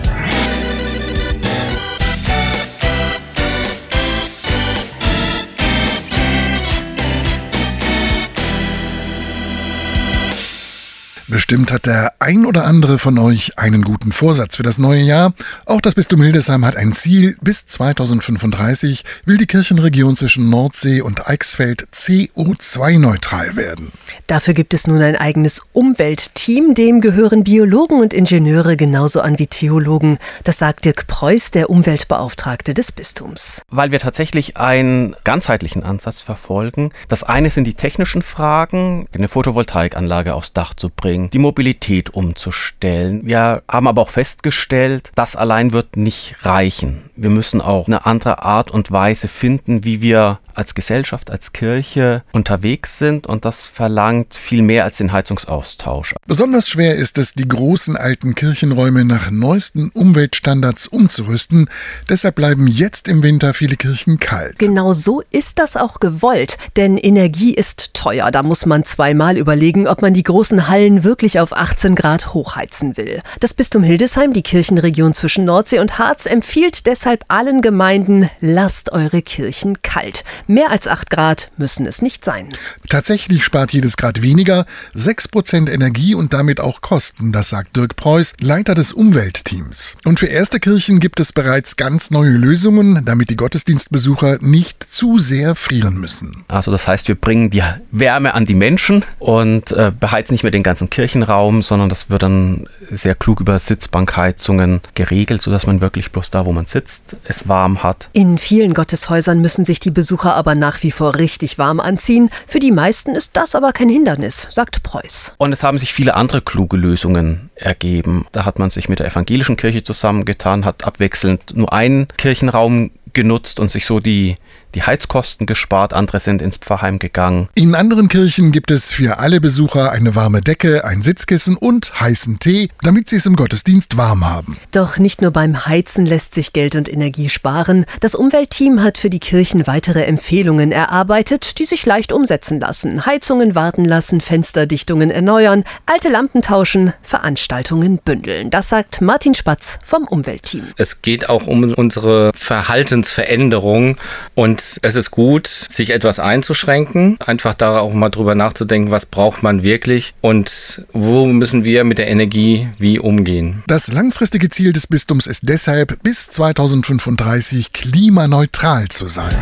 Bestimmt 11.30 11.70
hat 11.72 11.84
der 11.84 12.14
ein 12.20 12.46
oder 12.46 12.64
andere 12.64 12.98
von 12.98 13.18
euch 13.18 13.58
einen 13.58 13.82
guten 13.82 14.12
Vorsatz 14.12 14.56
für 14.56 14.62
das 14.62 14.78
neue 14.78 15.02
Jahr. 15.02 15.34
Auch 15.66 15.82
das 15.82 15.94
Bistum 15.94 16.22
Hildesheim 16.22 16.64
hat 16.64 16.78
ein 16.78 16.94
Ziel. 16.94 17.36
Bis 17.42 17.66
2035 17.66 19.04
will 19.26 19.36
die 19.36 19.46
Kirchenregion 19.46 20.16
zwischen 20.16 20.48
Nordsee 20.48 21.02
und 21.02 21.28
Eichsfeld 21.28 21.86
CO2-neutral 21.92 23.56
werden. 23.56 23.92
Dafür 24.26 24.54
gibt 24.54 24.72
es 24.72 24.86
nun 24.86 25.02
ein 25.02 25.16
eigenes 25.16 25.60
Umweltteam, 25.72 26.74
dem 26.74 27.02
gehören 27.02 27.44
Biologen 27.44 28.00
und 28.00 28.14
Ingenieure 28.14 28.78
genauso 28.78 29.20
an 29.20 29.38
wie 29.38 29.46
Theologen. 29.46 30.18
Das 30.44 30.58
sagt 30.58 30.86
Dirk 30.86 31.06
Preuß, 31.08 31.50
der 31.50 31.68
Umweltbeauftragte 31.68 32.72
des 32.72 32.90
Bistums. 32.92 33.62
Weil 33.70 33.90
wir 33.90 34.00
tatsächlich 34.00 34.56
einen 34.56 35.14
ganzheitlichen 35.24 35.82
Ansatz 35.82 36.20
verfolgen. 36.20 36.90
Das 37.08 37.22
eine 37.22 37.50
sind 37.50 37.64
die 37.64 37.74
technischen 37.74 38.22
Fragen, 38.22 39.06
eine 39.12 39.28
Photovoltaikanlage 39.28 40.34
aufs 40.34 40.52
Dach 40.52 40.72
zu 40.72 40.88
bringen, 40.90 41.17
die 41.26 41.38
Mobilität 41.38 42.10
umzustellen. 42.10 43.22
Wir 43.24 43.62
haben 43.68 43.88
aber 43.88 44.02
auch 44.02 44.10
festgestellt, 44.10 45.12
das 45.14 45.36
allein 45.36 45.72
wird 45.72 45.96
nicht 45.96 46.36
reichen. 46.42 47.10
Wir 47.16 47.30
müssen 47.30 47.60
auch 47.60 47.86
eine 47.86 48.06
andere 48.06 48.42
Art 48.42 48.70
und 48.70 48.90
Weise 48.90 49.28
finden, 49.28 49.84
wie 49.84 50.00
wir 50.00 50.38
als 50.58 50.74
Gesellschaft, 50.74 51.30
als 51.30 51.52
Kirche 51.52 52.24
unterwegs 52.32 52.98
sind 52.98 53.26
und 53.28 53.44
das 53.44 53.68
verlangt 53.68 54.34
viel 54.34 54.62
mehr 54.62 54.84
als 54.84 54.96
den 54.96 55.12
Heizungsaustausch. 55.12 56.14
Besonders 56.26 56.68
schwer 56.68 56.96
ist 56.96 57.16
es, 57.18 57.34
die 57.34 57.46
großen 57.46 57.96
alten 57.96 58.34
Kirchenräume 58.34 59.04
nach 59.04 59.30
neuesten 59.30 59.90
Umweltstandards 59.90 60.88
umzurüsten. 60.88 61.70
Deshalb 62.08 62.34
bleiben 62.34 62.66
jetzt 62.66 63.06
im 63.06 63.22
Winter 63.22 63.54
viele 63.54 63.76
Kirchen 63.76 64.18
kalt. 64.18 64.58
Genau 64.58 64.94
so 64.94 65.22
ist 65.30 65.60
das 65.60 65.76
auch 65.76 66.00
gewollt, 66.00 66.58
denn 66.76 66.96
Energie 66.96 67.54
ist 67.54 67.94
teuer. 67.94 68.30
Da 68.32 68.42
muss 68.42 68.66
man 68.66 68.84
zweimal 68.84 69.38
überlegen, 69.38 69.86
ob 69.86 70.02
man 70.02 70.12
die 70.12 70.24
großen 70.24 70.68
Hallen 70.68 71.04
wirklich 71.08 71.40
auf 71.40 71.56
18 71.56 71.94
Grad 71.94 72.34
hochheizen 72.34 72.98
will. 72.98 73.22
Das 73.40 73.54
Bistum 73.54 73.82
Hildesheim, 73.82 74.34
die 74.34 74.42
Kirchenregion 74.42 75.14
zwischen 75.14 75.46
Nordsee 75.46 75.78
und 75.78 75.98
Harz, 75.98 76.26
empfiehlt 76.26 76.86
deshalb 76.86 77.24
allen 77.28 77.62
Gemeinden, 77.62 78.28
lasst 78.40 78.92
eure 78.92 79.22
Kirchen 79.22 79.80
kalt. 79.80 80.22
Mehr 80.46 80.70
als 80.70 80.86
8 80.86 81.08
Grad 81.08 81.50
müssen 81.56 81.86
es 81.86 82.02
nicht 82.02 82.26
sein. 82.26 82.50
Tatsächlich 82.90 83.42
spart 83.42 83.72
jedes 83.72 83.96
Grad 83.96 84.20
weniger 84.20 84.66
6% 84.94 85.70
Energie 85.70 86.14
und 86.14 86.34
damit 86.34 86.60
auch 86.60 86.82
Kosten, 86.82 87.32
das 87.32 87.48
sagt 87.48 87.74
Dirk 87.74 87.96
Preuß, 87.96 88.34
Leiter 88.42 88.74
des 88.74 88.92
Umweltteams. 88.92 89.96
Und 90.04 90.18
für 90.18 90.26
erste 90.26 90.60
Kirchen 90.60 91.00
gibt 91.00 91.20
es 91.20 91.32
bereits 91.32 91.76
ganz 91.76 92.10
neue 92.10 92.32
Lösungen, 92.32 93.02
damit 93.06 93.30
die 93.30 93.36
Gottesdienstbesucher 93.36 94.38
nicht 94.42 94.84
zu 94.84 95.18
sehr 95.18 95.54
frieren 95.54 95.98
müssen. 95.98 96.44
Also 96.48 96.70
das 96.70 96.86
heißt, 96.86 97.08
wir 97.08 97.14
bringen 97.14 97.48
die 97.48 97.62
Wärme 97.92 98.34
an 98.34 98.44
die 98.44 98.54
Menschen 98.54 99.06
und 99.18 99.72
äh, 99.72 99.90
beheizen 99.98 100.34
nicht 100.34 100.42
mehr 100.42 100.52
den 100.52 100.62
ganzen 100.62 100.90
Kirchenraum, 100.98 101.62
sondern 101.62 101.88
das 101.88 102.10
wird 102.10 102.24
dann 102.24 102.66
sehr 102.90 103.14
klug 103.14 103.40
über 103.40 103.56
Sitzbankheizungen 103.60 104.80
geregelt, 104.96 105.40
sodass 105.40 105.64
man 105.64 105.80
wirklich 105.80 106.10
bloß 106.10 106.30
da, 106.30 106.44
wo 106.44 106.50
man 106.50 106.66
sitzt, 106.66 107.14
es 107.22 107.46
warm 107.46 107.84
hat. 107.84 108.08
In 108.14 108.36
vielen 108.36 108.74
Gotteshäusern 108.74 109.40
müssen 109.40 109.64
sich 109.64 109.78
die 109.78 109.92
Besucher 109.92 110.34
aber 110.34 110.56
nach 110.56 110.82
wie 110.82 110.90
vor 110.90 111.14
richtig 111.14 111.56
warm 111.56 111.78
anziehen. 111.78 112.30
Für 112.48 112.58
die 112.58 112.72
meisten 112.72 113.14
ist 113.14 113.36
das 113.36 113.54
aber 113.54 113.70
kein 113.70 113.88
Hindernis, 113.88 114.48
sagt 114.50 114.82
Preuß. 114.82 115.36
Und 115.38 115.52
es 115.52 115.62
haben 115.62 115.78
sich 115.78 115.92
viele 115.92 116.14
andere 116.14 116.42
kluge 116.42 116.76
Lösungen 116.76 117.50
ergeben. 117.54 118.26
Da 118.32 118.44
hat 118.44 118.58
man 118.58 118.70
sich 118.70 118.88
mit 118.88 118.98
der 118.98 119.06
evangelischen 119.06 119.56
Kirche 119.56 119.84
zusammengetan, 119.84 120.64
hat 120.64 120.82
abwechselnd 120.82 121.56
nur 121.56 121.72
einen 121.72 122.08
Kirchenraum 122.16 122.90
genutzt 123.12 123.60
und 123.60 123.70
sich 123.70 123.86
so 123.86 124.00
die 124.00 124.34
die 124.74 124.82
Heizkosten 124.82 125.46
gespart, 125.46 125.94
andere 125.94 126.20
sind 126.20 126.42
ins 126.42 126.56
Pfarrheim 126.56 126.98
gegangen. 126.98 127.48
In 127.54 127.74
anderen 127.74 128.08
Kirchen 128.08 128.52
gibt 128.52 128.70
es 128.70 128.92
für 128.92 129.18
alle 129.18 129.40
Besucher 129.40 129.92
eine 129.92 130.14
warme 130.14 130.40
Decke, 130.40 130.84
ein 130.84 131.02
Sitzkissen 131.02 131.56
und 131.56 132.00
heißen 132.00 132.38
Tee, 132.38 132.68
damit 132.82 133.08
sie 133.08 133.16
es 133.16 133.26
im 133.26 133.36
Gottesdienst 133.36 133.96
warm 133.96 134.24
haben. 134.24 134.56
Doch 134.72 134.98
nicht 134.98 135.22
nur 135.22 135.30
beim 135.30 135.66
Heizen 135.66 136.06
lässt 136.06 136.34
sich 136.34 136.52
Geld 136.52 136.74
und 136.74 136.92
Energie 136.92 137.28
sparen. 137.28 137.86
Das 138.00 138.14
Umweltteam 138.14 138.82
hat 138.82 138.98
für 138.98 139.10
die 139.10 139.20
Kirchen 139.20 139.66
weitere 139.66 140.04
Empfehlungen 140.04 140.72
erarbeitet, 140.72 141.58
die 141.58 141.64
sich 141.64 141.86
leicht 141.86 142.12
umsetzen 142.12 142.60
lassen. 142.60 143.06
Heizungen 143.06 143.54
warten 143.54 143.84
lassen, 143.84 144.20
Fensterdichtungen 144.20 145.10
erneuern, 145.10 145.64
alte 145.86 146.08
Lampen 146.08 146.42
tauschen, 146.42 146.92
Veranstaltungen 147.02 147.98
bündeln. 147.98 148.50
Das 148.50 148.68
sagt 148.68 149.00
Martin 149.00 149.34
Spatz 149.34 149.78
vom 149.84 150.04
Umweltteam. 150.04 150.64
Es 150.76 151.02
geht 151.02 151.28
auch 151.28 151.46
um 151.46 151.64
unsere 151.74 152.30
Verhaltensveränderung 152.34 153.96
und 154.34 154.57
und 154.58 154.78
es 154.82 154.96
ist 154.96 155.12
gut, 155.12 155.46
sich 155.46 155.90
etwas 155.90 156.18
einzuschränken, 156.18 157.16
einfach 157.24 157.54
da 157.54 157.78
auch 157.78 157.92
mal 157.92 158.08
drüber 158.08 158.34
nachzudenken, 158.34 158.90
was 158.90 159.06
braucht 159.06 159.44
man 159.44 159.62
wirklich 159.62 160.14
und 160.20 160.84
wo 160.92 161.26
müssen 161.26 161.64
wir 161.64 161.84
mit 161.84 161.98
der 161.98 162.08
Energie 162.08 162.68
wie 162.78 162.98
umgehen. 162.98 163.62
Das 163.68 163.92
langfristige 163.92 164.48
Ziel 164.48 164.72
des 164.72 164.88
Bistums 164.88 165.28
ist 165.28 165.48
deshalb, 165.48 166.02
bis 166.02 166.30
2035 166.30 167.72
klimaneutral 167.72 168.88
zu 168.88 169.06
sein. 169.06 169.36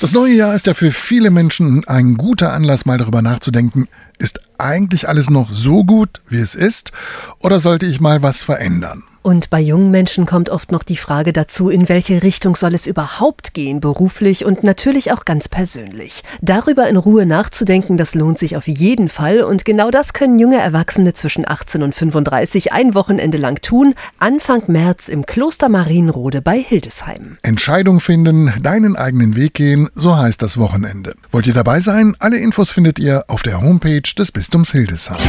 Das 0.00 0.12
neue 0.12 0.32
Jahr 0.32 0.54
ist 0.54 0.66
ja 0.66 0.72
für 0.72 0.92
viele 0.92 1.30
Menschen 1.30 1.84
ein 1.86 2.14
guter 2.14 2.54
Anlass, 2.54 2.86
mal 2.86 2.96
darüber 2.96 3.20
nachzudenken, 3.20 3.86
ist 4.16 4.40
eigentlich 4.56 5.08
alles 5.10 5.28
noch 5.28 5.50
so 5.50 5.84
gut, 5.84 6.22
wie 6.28 6.38
es 6.38 6.54
ist, 6.54 6.92
oder 7.40 7.60
sollte 7.60 7.84
ich 7.84 8.00
mal 8.00 8.22
was 8.22 8.42
verändern? 8.42 9.02
Und 9.30 9.48
bei 9.48 9.60
jungen 9.60 9.92
Menschen 9.92 10.26
kommt 10.26 10.50
oft 10.50 10.72
noch 10.72 10.82
die 10.82 10.96
Frage 10.96 11.32
dazu, 11.32 11.68
in 11.70 11.88
welche 11.88 12.24
Richtung 12.24 12.56
soll 12.56 12.74
es 12.74 12.88
überhaupt 12.88 13.54
gehen, 13.54 13.78
beruflich 13.78 14.44
und 14.44 14.64
natürlich 14.64 15.12
auch 15.12 15.24
ganz 15.24 15.48
persönlich. 15.48 16.24
Darüber 16.40 16.88
in 16.88 16.96
Ruhe 16.96 17.26
nachzudenken, 17.26 17.96
das 17.96 18.16
lohnt 18.16 18.40
sich 18.40 18.56
auf 18.56 18.66
jeden 18.66 19.08
Fall 19.08 19.42
und 19.42 19.64
genau 19.64 19.92
das 19.92 20.14
können 20.14 20.40
junge 20.40 20.58
Erwachsene 20.58 21.14
zwischen 21.14 21.48
18 21.48 21.84
und 21.84 21.94
35 21.94 22.72
ein 22.72 22.92
Wochenende 22.96 23.38
lang 23.38 23.62
tun, 23.62 23.94
Anfang 24.18 24.64
März 24.66 25.06
im 25.06 25.24
Kloster 25.24 25.68
Marienrode 25.68 26.42
bei 26.42 26.58
Hildesheim. 26.58 27.36
Entscheidung 27.44 28.00
finden, 28.00 28.52
deinen 28.60 28.96
eigenen 28.96 29.36
Weg 29.36 29.54
gehen, 29.54 29.88
so 29.94 30.16
heißt 30.16 30.42
das 30.42 30.58
Wochenende. 30.58 31.14
Wollt 31.30 31.46
ihr 31.46 31.54
dabei 31.54 31.78
sein? 31.78 32.16
Alle 32.18 32.38
Infos 32.38 32.72
findet 32.72 32.98
ihr 32.98 33.22
auf 33.28 33.44
der 33.44 33.62
Homepage 33.62 34.02
des 34.18 34.32
Bistums 34.32 34.72
Hildesheim. 34.72 35.20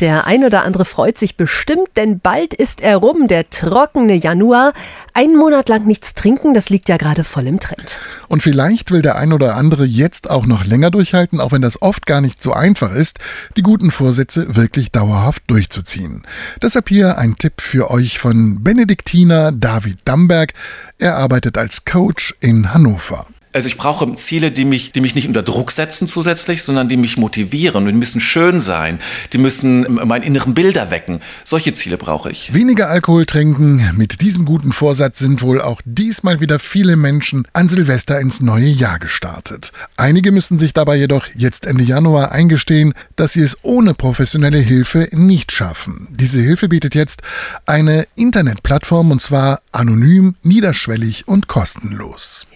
Der 0.00 0.26
ein 0.26 0.44
oder 0.44 0.64
andere 0.64 0.84
freut 0.84 1.18
sich 1.18 1.36
bestimmt, 1.36 1.88
denn 1.96 2.18
bald 2.18 2.52
ist 2.52 2.80
er 2.80 2.96
rum, 2.96 3.28
der 3.28 3.48
trockene 3.48 4.14
Januar. 4.14 4.72
Einen 5.12 5.36
Monat 5.36 5.68
lang 5.68 5.86
nichts 5.86 6.14
trinken, 6.14 6.52
das 6.52 6.68
liegt 6.68 6.88
ja 6.88 6.96
gerade 6.96 7.22
voll 7.22 7.46
im 7.46 7.60
Trend. 7.60 8.00
Und 8.26 8.42
vielleicht 8.42 8.90
will 8.90 9.02
der 9.02 9.16
ein 9.16 9.32
oder 9.32 9.54
andere 9.56 9.84
jetzt 9.84 10.28
auch 10.28 10.46
noch 10.46 10.64
länger 10.64 10.90
durchhalten, 10.90 11.40
auch 11.40 11.52
wenn 11.52 11.62
das 11.62 11.80
oft 11.80 12.06
gar 12.06 12.20
nicht 12.20 12.42
so 12.42 12.52
einfach 12.52 12.92
ist, 12.92 13.20
die 13.56 13.62
guten 13.62 13.92
Vorsätze 13.92 14.56
wirklich 14.56 14.90
dauerhaft 14.90 15.44
durchzuziehen. 15.46 16.22
Deshalb 16.60 16.88
hier 16.88 17.18
ein 17.18 17.36
Tipp 17.36 17.60
für 17.60 17.90
euch 17.90 18.18
von 18.18 18.64
Benediktiner 18.64 19.52
David 19.52 19.98
Damberg. 20.04 20.54
Er 20.98 21.16
arbeitet 21.16 21.56
als 21.56 21.84
Coach 21.84 22.34
in 22.40 22.74
Hannover. 22.74 23.26
Also 23.54 23.68
ich 23.68 23.76
brauche 23.76 24.12
Ziele, 24.16 24.50
die 24.50 24.64
mich, 24.64 24.90
die 24.90 25.00
mich 25.00 25.14
nicht 25.14 25.28
unter 25.28 25.44
Druck 25.44 25.70
setzen 25.70 26.08
zusätzlich, 26.08 26.64
sondern 26.64 26.88
die 26.88 26.96
mich 26.96 27.16
motivieren. 27.16 27.84
Und 27.84 27.92
die 27.92 27.98
müssen 27.98 28.20
schön 28.20 28.60
sein. 28.60 28.98
Die 29.32 29.38
müssen 29.38 29.94
meinen 29.94 30.24
inneren 30.24 30.54
Bilder 30.54 30.90
wecken. 30.90 31.20
Solche 31.44 31.72
Ziele 31.72 31.96
brauche 31.96 32.32
ich. 32.32 32.52
Weniger 32.52 32.88
Alkohol 32.88 33.26
trinken. 33.26 33.92
Mit 33.96 34.20
diesem 34.22 34.44
guten 34.44 34.72
Vorsatz 34.72 35.20
sind 35.20 35.40
wohl 35.40 35.60
auch 35.60 35.80
diesmal 35.84 36.40
wieder 36.40 36.58
viele 36.58 36.96
Menschen 36.96 37.46
an 37.52 37.68
Silvester 37.68 38.18
ins 38.18 38.40
neue 38.40 38.66
Jahr 38.66 38.98
gestartet. 38.98 39.70
Einige 39.96 40.32
müssen 40.32 40.58
sich 40.58 40.74
dabei 40.74 40.96
jedoch 40.96 41.26
jetzt 41.36 41.66
Ende 41.66 41.84
Januar 41.84 42.32
eingestehen, 42.32 42.92
dass 43.14 43.34
sie 43.34 43.42
es 43.42 43.58
ohne 43.62 43.94
professionelle 43.94 44.58
Hilfe 44.58 45.08
nicht 45.12 45.52
schaffen. 45.52 46.08
Diese 46.10 46.40
Hilfe 46.40 46.68
bietet 46.68 46.96
jetzt 46.96 47.22
eine 47.66 48.04
Internetplattform 48.16 49.12
und 49.12 49.22
zwar 49.22 49.60
anonym, 49.70 50.34
niederschwellig 50.42 51.28
und 51.28 51.46
kostenlos. 51.46 52.48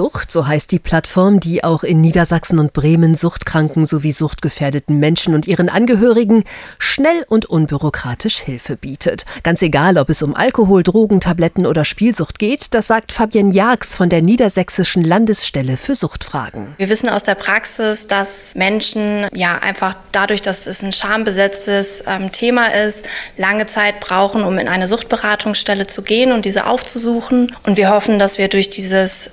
Digisucht, 0.00 0.32
so 0.32 0.46
heißt 0.46 0.72
die 0.72 0.78
Plattform, 0.78 1.40
die 1.40 1.62
auch 1.62 1.84
in 1.84 2.00
Niedersachsen 2.00 2.58
und 2.58 2.72
Bremen 2.72 3.16
Suchtkranken 3.16 3.84
sowie 3.84 4.12
suchtgefährdeten 4.12 4.98
Menschen 4.98 5.34
und 5.34 5.46
ihren 5.46 5.68
Angehörigen 5.68 6.44
schnell 6.78 7.24
und 7.28 7.44
unbürokratisch 7.46 8.38
Hilfe 8.38 8.76
bietet. 8.76 9.26
Ganz 9.42 9.60
egal, 9.60 9.98
ob 9.98 10.08
es 10.08 10.22
um 10.22 10.34
Alkohol, 10.34 10.82
Drogen, 10.82 11.20
Tabletten 11.20 11.66
oder 11.66 11.84
Spielsucht 11.84 12.38
geht, 12.38 12.72
das 12.72 12.86
sagt 12.86 13.12
Fabienne 13.12 13.52
Jags 13.52 13.94
von 13.94 14.08
der 14.08 14.22
Niedersächsischen 14.22 15.04
Landesstelle 15.04 15.76
für 15.76 15.94
Suchtfragen. 15.94 16.74
Wir 16.78 16.88
wissen 16.88 17.10
aus 17.10 17.22
der 17.22 17.34
Praxis, 17.34 18.06
dass 18.06 18.54
Menschen 18.54 19.26
ja 19.34 19.58
einfach 19.58 19.94
dadurch, 20.12 20.40
dass 20.40 20.66
es 20.66 20.82
ein 20.82 20.94
schambesetztes 20.94 22.04
ähm, 22.06 22.32
Thema 22.32 22.68
ist, 22.68 23.04
lange 23.36 23.66
Zeit 23.66 24.00
brauchen, 24.00 24.44
um 24.44 24.56
in 24.56 24.68
eine 24.68 24.88
Suchtberatungsstelle 24.88 25.86
zu 25.86 26.00
gehen 26.00 26.32
und 26.32 26.46
diese 26.46 26.66
aufzusuchen. 26.66 27.54
Und 27.66 27.76
wir 27.76 27.90
hoffen, 27.90 28.18
dass 28.18 28.38
wir 28.38 28.48
durch 28.48 28.70
dieses 28.70 29.10
dieses 29.10 29.30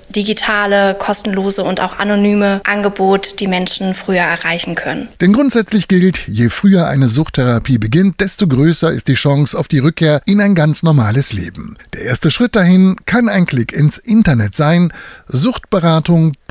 digitale, 0.58 0.94
kostenlose 0.98 1.62
und 1.62 1.80
auch 1.80 1.98
anonyme 1.98 2.60
Angebot 2.64 3.40
die 3.40 3.46
Menschen 3.46 3.94
früher 3.94 4.22
erreichen 4.22 4.74
können. 4.74 5.08
Denn 5.20 5.32
grundsätzlich 5.32 5.88
gilt, 5.88 6.26
je 6.26 6.48
früher 6.48 6.88
eine 6.88 7.08
Suchttherapie 7.08 7.78
beginnt, 7.78 8.20
desto 8.20 8.48
größer 8.48 8.92
ist 8.92 9.08
die 9.08 9.14
Chance 9.14 9.58
auf 9.58 9.68
die 9.68 9.78
Rückkehr 9.78 10.20
in 10.26 10.40
ein 10.40 10.54
ganz 10.54 10.82
normales 10.82 11.32
Leben. 11.32 11.76
Der 11.94 12.02
erste 12.02 12.30
Schritt 12.30 12.56
dahin 12.56 12.96
kann 13.06 13.28
ein 13.28 13.46
Klick 13.46 13.72
ins 13.72 13.98
Internet 13.98 14.56
sein. 14.56 14.92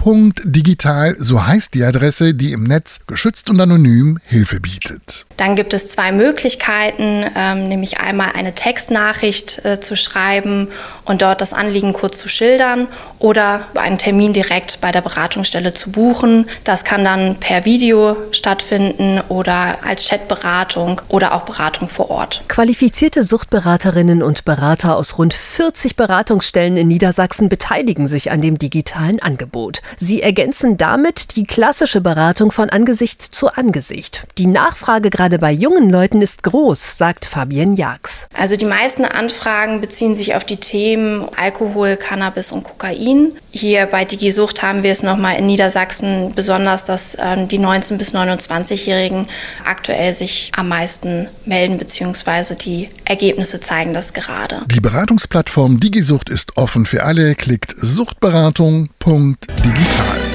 Suchtberatung.digital, 0.08 1.18
so 1.20 1.46
heißt 1.46 1.74
die 1.74 1.84
Adresse, 1.84 2.34
die 2.34 2.54
im 2.54 2.64
Netz 2.64 3.02
geschützt 3.08 3.50
und 3.50 3.60
anonym 3.60 4.20
Hilfe 4.24 4.62
bietet. 4.62 5.26
Dann 5.36 5.56
gibt 5.56 5.74
es 5.74 5.90
zwei 5.90 6.12
Möglichkeiten, 6.12 7.26
ähm, 7.36 7.68
nämlich 7.68 8.00
einmal 8.00 8.30
eine 8.34 8.54
Textnachricht 8.54 9.66
äh, 9.66 9.80
zu 9.82 9.98
schreiben 9.98 10.70
und 11.06 11.22
dort 11.22 11.42
das 11.42 11.54
Anliegen 11.54 11.94
kurz 11.94 12.20
zu 12.20 12.30
schildern 12.30 12.88
oder 13.20 13.62
einen 13.76 13.98
Termin 13.98 14.34
direkt 14.34 14.80
bei 14.82 14.92
der 14.92 15.02
Beratungsstelle 15.02 15.74
zu 15.74 15.92
buchen. 15.92 16.48
Das 16.64 16.84
kann 16.86 17.04
dann 17.04 17.36
per 17.36 17.66
Video 17.66 18.16
stattfinden 18.32 19.22
oder 19.28 19.84
als 19.84 20.08
Chatberatung 20.08 21.02
oder 21.10 21.34
auch 21.34 21.42
Beratung 21.42 21.90
vor 21.90 22.10
Ort. 22.10 22.44
Qualifizierte 22.48 23.24
Suchtberaterinnen 23.24 24.24
und 24.24 24.46
Berater 24.46 24.96
aus 24.96 25.18
rund 25.18 25.34
40 25.34 25.96
Beratungsstellen 25.98 26.78
in 26.78 26.88
Niedersachsen 26.88 27.50
beteiligen 27.50 28.08
sich 28.08 28.32
an 28.32 28.42
dem 28.42 28.58
digitalen 28.58 29.22
Angebot. 29.22 29.82
Sie 30.00 30.22
ergänzen 30.22 30.78
damit 30.78 31.36
die 31.36 31.44
klassische 31.44 32.02
Beratung 32.02 32.52
von 32.52 32.70
Angesicht 32.70 33.24
zu 33.24 33.48
Angesicht. 33.48 34.28
Die 34.38 34.46
Nachfrage 34.46 35.10
gerade 35.10 35.40
bei 35.40 35.52
jungen 35.52 35.90
Leuten 35.90 36.22
ist 36.22 36.44
groß, 36.44 36.98
sagt 36.98 37.26
Fabienne 37.26 37.76
Jags. 37.76 38.28
Also 38.38 38.56
die 38.56 38.66
meisten 38.66 39.06
Anfragen 39.06 39.82
beziehen 39.82 40.16
sich 40.16 40.36
auf 40.36 40.44
die 40.44 40.58
Themen 40.58 41.28
Alkohol, 41.36 41.98
Cannabis 41.98 42.52
und 42.52 42.64
Kokain. 42.64 43.32
Hier 43.50 43.88
bei 43.88 44.06
Digisucht 44.06 44.62
haben 44.62 44.84
wir 44.84 44.92
es 44.92 45.02
nochmal 45.02 45.40
in 45.40 45.48
Niedersachsen 45.48 46.32
besonders, 46.36 46.84
dass 46.84 47.18
ähm, 47.20 47.48
die 47.48 47.60
19- 47.60 47.98
bis 47.98 48.14
29-Jährigen 48.14 49.28
aktuell 49.66 50.14
sich 50.14 50.52
am 50.56 50.70
meisten 50.70 51.28
melden, 51.46 51.80
beziehungsweise 51.80 52.56
die 52.56 52.90
Ergebnisse 53.04 53.60
zeigen 53.62 53.96
das 53.96 54.14
gerade. 54.14 54.62
Die 54.68 54.80
Beratungsplattform 54.80 55.80
Digisucht 55.80 56.30
ist 56.30 56.56
offen 56.56 56.86
für 56.86 57.04
alle. 57.04 57.34
Klickt 57.34 57.74
suchtberatung.digital. 57.76 59.77
In 59.78 60.27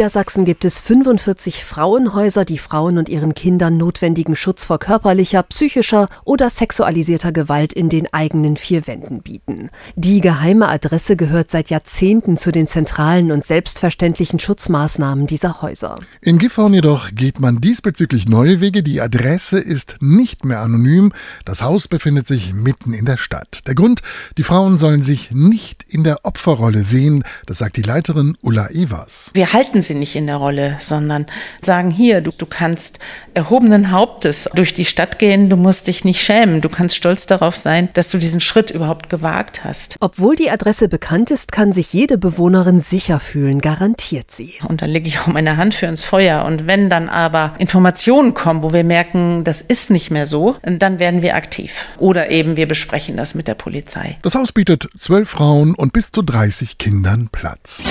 Niedersachsen 0.00 0.46
gibt 0.46 0.64
es 0.64 0.80
45 0.80 1.62
Frauenhäuser, 1.62 2.46
die 2.46 2.56
Frauen 2.56 2.96
und 2.96 3.10
ihren 3.10 3.34
Kindern 3.34 3.76
notwendigen 3.76 4.34
Schutz 4.34 4.64
vor 4.64 4.78
körperlicher, 4.78 5.42
psychischer 5.42 6.08
oder 6.24 6.48
sexualisierter 6.48 7.32
Gewalt 7.32 7.74
in 7.74 7.90
den 7.90 8.10
eigenen 8.10 8.56
vier 8.56 8.86
Wänden 8.86 9.20
bieten. 9.20 9.68
Die 9.96 10.22
geheime 10.22 10.70
Adresse 10.70 11.16
gehört 11.16 11.50
seit 11.50 11.68
Jahrzehnten 11.68 12.38
zu 12.38 12.50
den 12.50 12.66
zentralen 12.66 13.30
und 13.30 13.44
selbstverständlichen 13.44 14.38
Schutzmaßnahmen 14.38 15.26
dieser 15.26 15.60
Häuser. 15.60 15.98
In 16.22 16.38
Gifhorn 16.38 16.72
jedoch 16.72 17.10
geht 17.14 17.38
man 17.38 17.60
diesbezüglich 17.60 18.26
neue 18.26 18.62
Wege. 18.62 18.82
Die 18.82 19.02
Adresse 19.02 19.58
ist 19.58 19.98
nicht 20.00 20.46
mehr 20.46 20.60
anonym. 20.60 21.12
Das 21.44 21.60
Haus 21.60 21.88
befindet 21.88 22.26
sich 22.26 22.54
mitten 22.54 22.94
in 22.94 23.04
der 23.04 23.18
Stadt. 23.18 23.66
Der 23.66 23.74
Grund, 23.74 24.00
die 24.38 24.44
Frauen 24.44 24.78
sollen 24.78 25.02
sich 25.02 25.32
nicht 25.32 25.84
in 25.92 26.04
der 26.04 26.24
Opferrolle 26.24 26.84
sehen, 26.84 27.22
das 27.44 27.58
sagt 27.58 27.76
die 27.76 27.82
Leiterin 27.82 28.38
Ulla 28.40 28.70
Evers. 28.70 29.30
Wir 29.34 29.52
halten 29.52 29.82
sie 29.90 29.94
nicht 29.94 30.16
in 30.16 30.26
der 30.26 30.36
Rolle, 30.36 30.76
sondern 30.80 31.26
sagen 31.60 31.90
hier, 31.90 32.20
du, 32.20 32.30
du 32.30 32.46
kannst 32.46 33.00
erhobenen 33.34 33.90
Hauptes 33.90 34.48
durch 34.54 34.72
die 34.72 34.84
Stadt 34.84 35.18
gehen, 35.18 35.50
du 35.50 35.56
musst 35.56 35.88
dich 35.88 36.04
nicht 36.04 36.22
schämen, 36.22 36.60
du 36.60 36.68
kannst 36.68 36.96
stolz 36.96 37.26
darauf 37.26 37.56
sein, 37.56 37.88
dass 37.94 38.08
du 38.08 38.18
diesen 38.18 38.40
Schritt 38.40 38.70
überhaupt 38.70 39.10
gewagt 39.10 39.64
hast. 39.64 39.96
Obwohl 40.00 40.36
die 40.36 40.50
Adresse 40.50 40.88
bekannt 40.88 41.30
ist, 41.30 41.52
kann 41.52 41.72
sich 41.72 41.92
jede 41.92 42.18
Bewohnerin 42.18 42.80
sicher 42.80 43.20
fühlen, 43.20 43.60
garantiert 43.60 44.30
sie. 44.30 44.54
Und 44.68 44.82
dann 44.82 44.90
lege 44.90 45.08
ich 45.08 45.18
auch 45.20 45.26
meine 45.26 45.56
Hand 45.56 45.74
für 45.74 45.86
ins 45.86 46.04
Feuer. 46.04 46.44
Und 46.44 46.66
wenn 46.66 46.88
dann 46.88 47.08
aber 47.08 47.54
Informationen 47.58 48.34
kommen, 48.34 48.62
wo 48.62 48.72
wir 48.72 48.84
merken, 48.84 49.44
das 49.44 49.62
ist 49.62 49.90
nicht 49.90 50.10
mehr 50.10 50.26
so, 50.26 50.56
dann 50.62 50.98
werden 50.98 51.22
wir 51.22 51.34
aktiv. 51.34 51.88
Oder 51.98 52.30
eben 52.30 52.56
wir 52.56 52.68
besprechen 52.68 53.16
das 53.16 53.34
mit 53.34 53.48
der 53.48 53.54
Polizei. 53.54 54.18
Das 54.22 54.34
Haus 54.34 54.52
bietet 54.52 54.88
zwölf 54.96 55.30
Frauen 55.30 55.74
und 55.74 55.92
bis 55.92 56.10
zu 56.10 56.22
30 56.22 56.78
Kindern 56.78 57.28
Platz. 57.32 57.84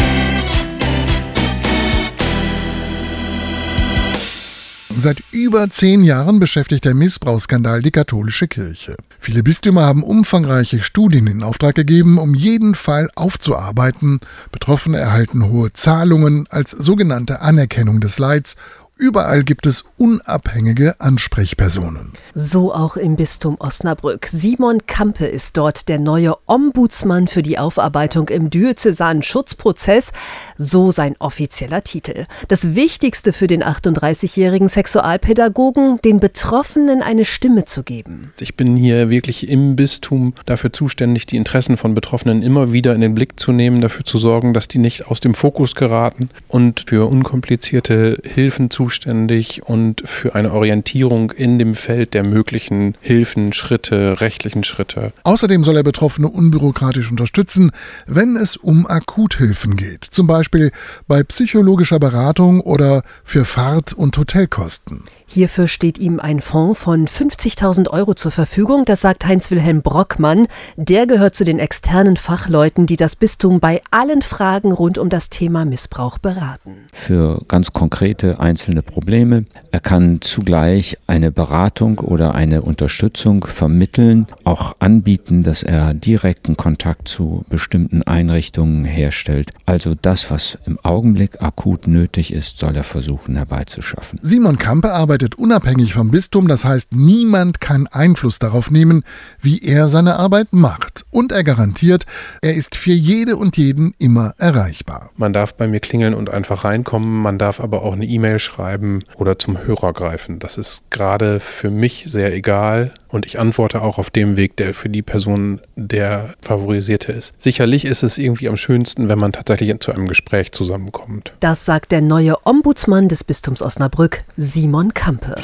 Seit 5.01 5.23
über 5.31 5.69
zehn 5.69 6.03
Jahren 6.03 6.39
beschäftigt 6.39 6.83
der 6.83 6.93
Missbrauchsskandal 6.93 7.81
die 7.81 7.91
katholische 7.91 8.49
Kirche. 8.49 8.97
Viele 9.17 9.43
Bistümer 9.43 9.83
haben 9.83 10.03
umfangreiche 10.03 10.81
Studien 10.81 11.25
in 11.27 11.41
Auftrag 11.41 11.75
gegeben, 11.75 12.17
um 12.17 12.35
jeden 12.35 12.75
Fall 12.75 13.09
aufzuarbeiten. 13.15 14.19
Betroffene 14.51 14.97
erhalten 14.97 15.45
hohe 15.45 15.71
Zahlungen 15.71 16.47
als 16.49 16.71
sogenannte 16.71 17.39
Anerkennung 17.39 18.01
des 18.01 18.19
Leids 18.19 18.57
Überall 19.01 19.45
gibt 19.45 19.65
es 19.65 19.85
unabhängige 19.95 20.99
Ansprechpersonen. 20.99 22.11
So 22.35 22.73
auch 22.73 22.97
im 22.97 23.15
Bistum 23.15 23.55
Osnabrück. 23.57 24.27
Simon 24.29 24.85
Kampe 24.87 25.25
ist 25.25 25.55
dort 25.55 25.87
der 25.87 25.99
neue 25.99 26.35
Ombudsmann 26.47 27.29
für 27.29 27.41
die 27.41 27.57
Aufarbeitung 27.57 28.27
im 28.27 28.49
diözesanen 28.49 29.23
Schutzprozess, 29.23 30.11
so 30.57 30.91
sein 30.91 31.15
offizieller 31.19 31.81
Titel. 31.81 32.25
Das 32.49 32.75
Wichtigste 32.75 33.31
für 33.31 33.47
den 33.47 33.63
38-jährigen 33.63 34.67
Sexualpädagogen, 34.67 35.99
den 36.03 36.19
Betroffenen 36.19 37.01
eine 37.01 37.23
Stimme 37.23 37.63
zu 37.63 37.83
geben. 37.83 38.33
Ich 38.41 38.57
bin 38.57 38.75
hier 38.75 39.09
wirklich 39.09 39.47
im 39.47 39.77
Bistum 39.77 40.33
dafür 40.45 40.73
zuständig, 40.73 41.25
die 41.25 41.37
Interessen 41.37 41.77
von 41.77 41.93
Betroffenen 41.93 42.41
immer 42.41 42.73
wieder 42.73 42.95
in 42.95 43.01
den 43.01 43.15
Blick 43.15 43.39
zu 43.39 43.53
nehmen, 43.53 43.79
dafür 43.79 44.03
zu 44.03 44.17
sorgen, 44.17 44.53
dass 44.53 44.67
die 44.67 44.79
nicht 44.79 45.07
aus 45.07 45.21
dem 45.21 45.35
Fokus 45.35 45.73
geraten 45.75 46.29
und 46.49 46.83
für 46.89 47.09
unkomplizierte 47.09 48.21
Hilfen 48.25 48.69
zu 48.69 48.88
zuständig 48.89 49.61
und 49.67 50.01
für 50.03 50.33
eine 50.33 50.51
Orientierung 50.51 51.29
in 51.29 51.59
dem 51.59 51.75
Feld 51.75 52.15
der 52.15 52.23
möglichen 52.23 52.97
Hilfen, 53.01 53.53
Schritte, 53.53 54.19
rechtlichen 54.19 54.63
Schritte. 54.63 55.13
Außerdem 55.21 55.63
soll 55.63 55.77
er 55.77 55.83
Betroffene 55.83 56.27
unbürokratisch 56.27 57.11
unterstützen, 57.11 57.69
wenn 58.07 58.35
es 58.35 58.57
um 58.57 58.87
Akuthilfen 58.87 59.75
geht, 59.75 60.05
zum 60.05 60.25
Beispiel 60.25 60.71
bei 61.07 61.21
psychologischer 61.21 61.99
Beratung 61.99 62.61
oder 62.61 63.03
für 63.23 63.45
Fahrt- 63.45 63.93
und 63.93 64.17
Hotelkosten. 64.17 65.03
Hierfür 65.31 65.67
steht 65.67 65.99
ihm 65.99 66.19
ein 66.19 66.41
Fonds 66.41 66.79
von 66.79 67.07
50.000 67.07 67.91
Euro 67.91 68.15
zur 68.15 68.31
Verfügung, 68.31 68.85
das 68.85 69.01
sagt 69.01 69.27
Heinz-Wilhelm 69.27 69.83
Brockmann. 69.83 70.47
Der 70.75 71.05
gehört 71.05 71.35
zu 71.35 71.43
den 71.43 71.59
externen 71.59 72.17
Fachleuten, 72.17 72.87
die 72.87 72.95
das 72.95 73.15
Bistum 73.15 73.59
bei 73.59 73.83
allen 73.91 74.23
Fragen 74.23 74.71
rund 74.71 74.97
um 74.97 75.09
das 75.09 75.29
Thema 75.29 75.65
Missbrauch 75.65 76.17
beraten. 76.17 76.87
Für 76.93 77.43
ganz 77.47 77.71
konkrete 77.73 78.39
einzelne 78.39 78.78
keine 78.79 78.83
Probleme. 78.83 79.45
Er 79.71 79.79
kann 79.79 80.21
zugleich 80.21 80.97
eine 81.07 81.31
Beratung 81.31 81.99
oder 81.99 82.35
eine 82.35 82.61
Unterstützung 82.61 83.45
vermitteln, 83.45 84.25
auch 84.43 84.75
anbieten, 84.79 85.43
dass 85.43 85.63
er 85.63 85.93
direkten 85.93 86.57
Kontakt 86.57 87.07
zu 87.07 87.45
bestimmten 87.49 88.03
Einrichtungen 88.03 88.85
herstellt. 88.85 89.51
Also 89.65 89.95
das, 89.99 90.31
was 90.31 90.57
im 90.65 90.79
Augenblick 90.83 91.41
akut 91.41 91.87
nötig 91.87 92.33
ist, 92.33 92.57
soll 92.57 92.75
er 92.75 92.83
versuchen 92.83 93.35
herbeizuschaffen. 93.35 94.19
Simon 94.21 94.57
Kampe 94.57 94.91
arbeitet 94.93 95.35
unabhängig 95.35 95.93
vom 95.93 96.11
Bistum, 96.11 96.47
das 96.47 96.65
heißt, 96.65 96.95
niemand 96.95 97.59
kann 97.61 97.87
Einfluss 97.87 98.39
darauf 98.39 98.71
nehmen, 98.71 99.03
wie 99.41 99.59
er 99.59 99.87
seine 99.87 100.15
Arbeit 100.15 100.47
macht. 100.51 101.05
Und 101.11 101.31
er 101.31 101.43
garantiert, 101.43 102.05
er 102.41 102.55
ist 102.55 102.75
für 102.75 102.91
jede 102.91 103.35
und 103.35 103.57
jeden 103.57 103.93
immer 103.97 104.33
erreichbar. 104.37 105.11
Man 105.15 105.33
darf 105.33 105.53
bei 105.53 105.67
mir 105.67 105.79
klingeln 105.79 106.13
und 106.13 106.29
einfach 106.29 106.63
reinkommen, 106.63 107.21
man 107.21 107.37
darf 107.37 107.59
aber 107.59 107.83
auch 107.83 107.93
eine 107.93 108.05
E-Mail 108.05 108.39
schreiben 108.39 108.68
oder 109.15 109.39
zum 109.39 109.65
Hörer 109.65 109.93
greifen. 109.93 110.39
Das 110.39 110.57
ist 110.57 110.83
gerade 110.89 111.39
für 111.39 111.69
mich 111.69 112.05
sehr 112.07 112.33
egal 112.33 112.91
und 113.07 113.25
ich 113.25 113.39
antworte 113.39 113.81
auch 113.81 113.97
auf 113.97 114.09
dem 114.09 114.37
Weg, 114.37 114.57
der 114.57 114.73
für 114.73 114.89
die 114.89 115.01
Person 115.01 115.61
der 115.75 116.33
favorisierte 116.41 117.11
ist. 117.11 117.33
Sicherlich 117.37 117.85
ist 117.85 118.03
es 118.03 118.17
irgendwie 118.17 118.49
am 118.49 118.57
schönsten, 118.57 119.09
wenn 119.09 119.19
man 119.19 119.31
tatsächlich 119.31 119.77
zu 119.79 119.91
einem 119.91 120.07
Gespräch 120.07 120.51
zusammenkommt. 120.51 121.33
Das 121.39 121.65
sagt 121.65 121.91
der 121.91 122.01
neue 122.01 122.35
Ombudsmann 122.45 123.07
des 123.07 123.23
Bistums 123.23 123.61
Osnabrück, 123.61 124.23
Simon 124.37 124.93
Kampe. 124.93 125.35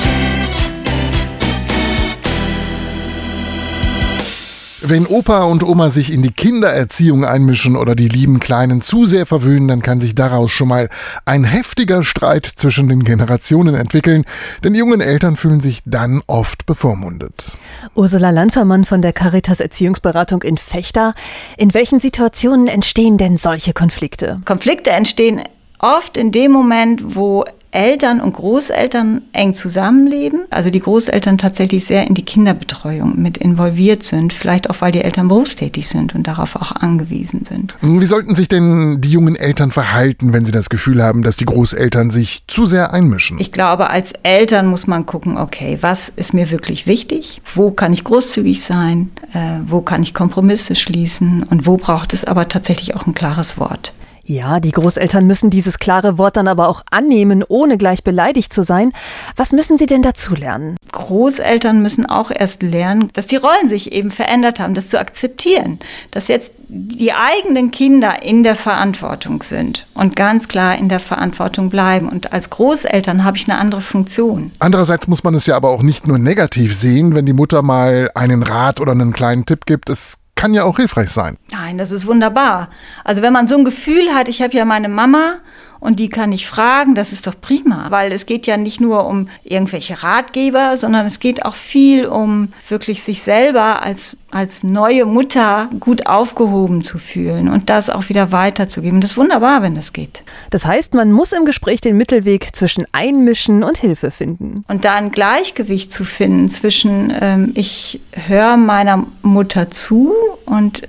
Wenn 4.81 5.07
Opa 5.07 5.43
und 5.43 5.63
Oma 5.63 5.89
sich 5.89 6.11
in 6.11 6.21
die 6.21 6.31
Kindererziehung 6.31 7.23
einmischen 7.23 7.77
oder 7.77 7.95
die 7.95 8.09
lieben 8.09 8.41
Kleinen 8.41 8.81
zu 8.81 9.05
sehr 9.05 9.25
verwöhnen, 9.25 9.69
dann 9.69 9.81
kann 9.81 10.01
sich 10.01 10.15
daraus 10.15 10.51
schon 10.51 10.67
mal 10.67 10.89
ein 11.23 11.45
heftiger 11.45 12.03
Streit 12.03 12.45
zwischen 12.45 12.89
den 12.89 13.05
Generationen 13.05 13.75
entwickeln, 13.75 14.25
denn 14.63 14.73
die 14.73 14.79
jungen 14.79 14.99
Eltern 14.99 15.37
fühlen 15.37 15.61
sich 15.61 15.81
dann 15.85 16.21
oft 16.27 16.65
bevormundet. 16.65 17.57
Ursula 17.93 18.31
Landfermann 18.31 18.83
von 18.83 19.01
der 19.01 19.13
Caritas 19.13 19.61
Erziehungsberatung 19.61 20.43
in 20.43 20.57
Fechter. 20.57 21.13
In 21.57 21.73
welchen 21.73 22.01
Situationen 22.01 22.67
entstehen 22.67 23.15
denn 23.15 23.37
solche 23.37 23.71
Konflikte? 23.71 24.35
Konflikte 24.43 24.89
entstehen 24.89 25.41
oft 25.79 26.17
in 26.17 26.33
dem 26.33 26.51
Moment, 26.51 27.15
wo 27.15 27.45
Eltern 27.75 28.21
und 28.21 28.33
Großeltern 28.33 29.21
eng 29.33 29.53
zusammenleben, 29.53 30.45
also 30.49 30.69
die 30.69 30.79
Großeltern 30.79 31.37
tatsächlich 31.37 31.85
sehr 31.85 32.07
in 32.07 32.13
die 32.13 32.23
Kinderbetreuung 32.23 33.21
mit 33.21 33.37
involviert 33.37 34.03
sind, 34.03 34.31
vielleicht 34.31 34.69
auch 34.69 34.79
weil 34.79 34.93
die 34.93 35.01
Eltern 35.01 35.27
berufstätig 35.27 35.87
sind 35.87 36.15
und 36.15 36.25
darauf 36.25 36.55
auch 36.55 36.71
angewiesen 36.71 37.43
sind. 37.43 37.75
Wie 37.81 38.05
sollten 38.05 38.33
sich 38.33 38.47
denn 38.47 39.01
die 39.01 39.11
jungen 39.11 39.35
Eltern 39.35 39.71
verhalten, 39.71 40.31
wenn 40.31 40.45
sie 40.45 40.53
das 40.53 40.69
Gefühl 40.69 41.03
haben, 41.03 41.21
dass 41.21 41.35
die 41.35 41.45
Großeltern 41.45 42.11
sich 42.11 42.43
zu 42.47 42.65
sehr 42.65 42.93
einmischen? 42.93 43.39
Ich 43.39 43.51
glaube, 43.51 43.89
als 43.89 44.13
Eltern 44.23 44.67
muss 44.67 44.87
man 44.87 45.05
gucken, 45.05 45.37
okay, 45.37 45.77
was 45.81 46.09
ist 46.15 46.33
mir 46.33 46.51
wirklich 46.51 46.87
wichtig? 46.87 47.41
Wo 47.53 47.71
kann 47.71 47.91
ich 47.91 48.05
großzügig 48.05 48.61
sein? 48.61 49.11
Äh, 49.33 49.59
wo 49.67 49.81
kann 49.81 50.01
ich 50.01 50.13
Kompromisse 50.13 50.75
schließen? 50.75 51.43
Und 51.43 51.67
wo 51.67 51.75
braucht 51.75 52.13
es 52.13 52.23
aber 52.23 52.47
tatsächlich 52.47 52.95
auch 52.95 53.05
ein 53.05 53.13
klares 53.13 53.57
Wort? 53.57 53.93
Ja, 54.27 54.59
die 54.59 54.71
Großeltern 54.71 55.27
müssen 55.27 55.51
dieses 55.51 55.77
klare 55.77 56.17
Wort 56.17 56.35
dann 56.35 56.47
aber 56.47 56.67
auch 56.67 56.81
annehmen, 56.89 57.43
ohne 57.47 57.77
gleich 57.77 58.03
beleidigt 58.03 58.51
zu 58.51 58.63
sein. 58.63 58.91
Was 59.35 59.51
müssen 59.51 59.77
sie 59.77 59.85
denn 59.85 60.01
dazu 60.01 60.33
lernen? 60.33 60.77
Großeltern 60.91 61.83
müssen 61.83 62.07
auch 62.07 62.31
erst 62.31 62.63
lernen, 62.63 63.09
dass 63.13 63.27
die 63.27 63.35
Rollen 63.35 63.69
sich 63.69 63.91
eben 63.91 64.09
verändert 64.09 64.59
haben, 64.59 64.73
das 64.73 64.89
zu 64.89 64.99
akzeptieren, 64.99 65.77
dass 66.09 66.27
jetzt 66.27 66.53
die 66.67 67.13
eigenen 67.13 67.69
Kinder 67.69 68.23
in 68.23 68.41
der 68.41 68.55
Verantwortung 68.55 69.43
sind 69.43 69.85
und 69.93 70.15
ganz 70.15 70.47
klar 70.47 70.75
in 70.75 70.89
der 70.89 70.99
Verantwortung 70.99 71.69
bleiben. 71.69 72.09
Und 72.09 72.33
als 72.33 72.49
Großeltern 72.49 73.23
habe 73.23 73.37
ich 73.37 73.47
eine 73.47 73.59
andere 73.59 73.81
Funktion. 73.81 74.51
Andererseits 74.57 75.07
muss 75.07 75.23
man 75.23 75.35
es 75.35 75.45
ja 75.45 75.55
aber 75.55 75.69
auch 75.69 75.83
nicht 75.83 76.07
nur 76.07 76.17
negativ 76.17 76.75
sehen, 76.75 77.13
wenn 77.13 77.27
die 77.27 77.33
Mutter 77.33 77.61
mal 77.61 78.09
einen 78.15 78.41
Rat 78.41 78.79
oder 78.79 78.93
einen 78.93 79.13
kleinen 79.13 79.45
Tipp 79.45 79.67
gibt. 79.67 79.89
Es 79.89 80.17
kann 80.35 80.53
ja 80.53 80.63
auch 80.63 80.77
hilfreich 80.77 81.09
sein. 81.09 81.37
Nein, 81.51 81.77
das 81.77 81.91
ist 81.91 82.07
wunderbar. 82.07 82.69
Also 83.03 83.21
wenn 83.21 83.33
man 83.33 83.47
so 83.47 83.57
ein 83.57 83.65
Gefühl 83.65 84.13
hat, 84.13 84.27
ich 84.27 84.41
habe 84.41 84.55
ja 84.55 84.65
meine 84.65 84.89
Mama 84.89 85.39
und 85.85 85.99
die 85.99 86.09
kann 86.09 86.31
ich 86.31 86.47
fragen, 86.47 86.95
das 86.95 87.11
ist 87.11 87.27
doch 87.27 87.39
prima, 87.39 87.91
weil 87.91 88.11
es 88.11 88.25
geht 88.25 88.47
ja 88.47 88.57
nicht 88.57 88.81
nur 88.81 89.05
um 89.05 89.29
irgendwelche 89.43 90.01
Ratgeber, 90.01 90.77
sondern 90.77 91.05
es 91.05 91.19
geht 91.19 91.45
auch 91.45 91.53
viel 91.53 92.07
um 92.07 92.49
wirklich 92.67 93.03
sich 93.03 93.21
selber 93.21 93.83
als, 93.83 94.17
als 94.31 94.63
neue 94.63 95.05
Mutter 95.05 95.69
gut 95.79 96.07
aufgehoben 96.07 96.83
zu 96.83 96.97
fühlen 96.97 97.47
und 97.49 97.69
das 97.69 97.91
auch 97.91 98.09
wieder 98.09 98.31
weiterzugeben. 98.31 98.99
Das 98.99 99.11
ist 99.11 99.17
wunderbar, 99.17 99.61
wenn 99.61 99.75
das 99.75 99.93
geht. 99.93 100.23
Das 100.49 100.65
heißt, 100.65 100.95
man 100.95 101.11
muss 101.11 101.31
im 101.33 101.45
Gespräch 101.45 101.81
den 101.81 101.97
Mittelweg 101.97 102.55
zwischen 102.55 102.85
Einmischen 102.91 103.63
und 103.63 103.77
Hilfe 103.77 104.09
finden. 104.09 104.63
Und 104.67 104.85
da 104.85 104.95
ein 104.95 105.11
Gleichgewicht 105.11 105.93
zu 105.93 106.03
finden 106.03 106.49
zwischen, 106.49 107.13
ähm, 107.21 107.51
ich 107.53 108.01
höre 108.11 108.57
meiner 108.57 109.05
Mutter 109.21 109.69
zu 109.69 110.13
und 110.45 110.81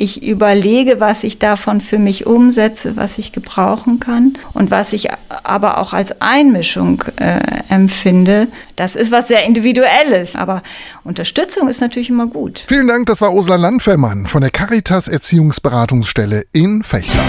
ich 0.00 0.22
überlege, 0.22 0.98
was 0.98 1.24
ich 1.24 1.38
davon 1.38 1.80
für 1.80 1.98
mich 1.98 2.26
umsetze, 2.26 2.96
was 2.96 3.18
ich 3.18 3.32
gebrauchen 3.32 4.00
kann 4.00 4.34
und 4.54 4.70
was 4.70 4.92
ich 4.92 5.08
aber 5.28 5.78
auch 5.78 5.92
als 5.92 6.20
Einmischung 6.20 7.04
äh, 7.16 7.40
empfinde. 7.68 8.48
Das 8.76 8.96
ist 8.96 9.12
was 9.12 9.28
sehr 9.28 9.44
Individuelles, 9.44 10.36
aber 10.36 10.62
Unterstützung 11.04 11.68
ist 11.68 11.80
natürlich 11.80 12.10
immer 12.10 12.26
gut. 12.26 12.64
Vielen 12.66 12.88
Dank, 12.88 13.06
das 13.06 13.20
war 13.20 13.34
Ursula 13.34 13.56
Landfellmann 13.56 14.26
von 14.26 14.40
der 14.40 14.50
Caritas 14.50 15.06
Erziehungsberatungsstelle 15.06 16.44
in 16.52 16.82
Fechter. 16.82 17.20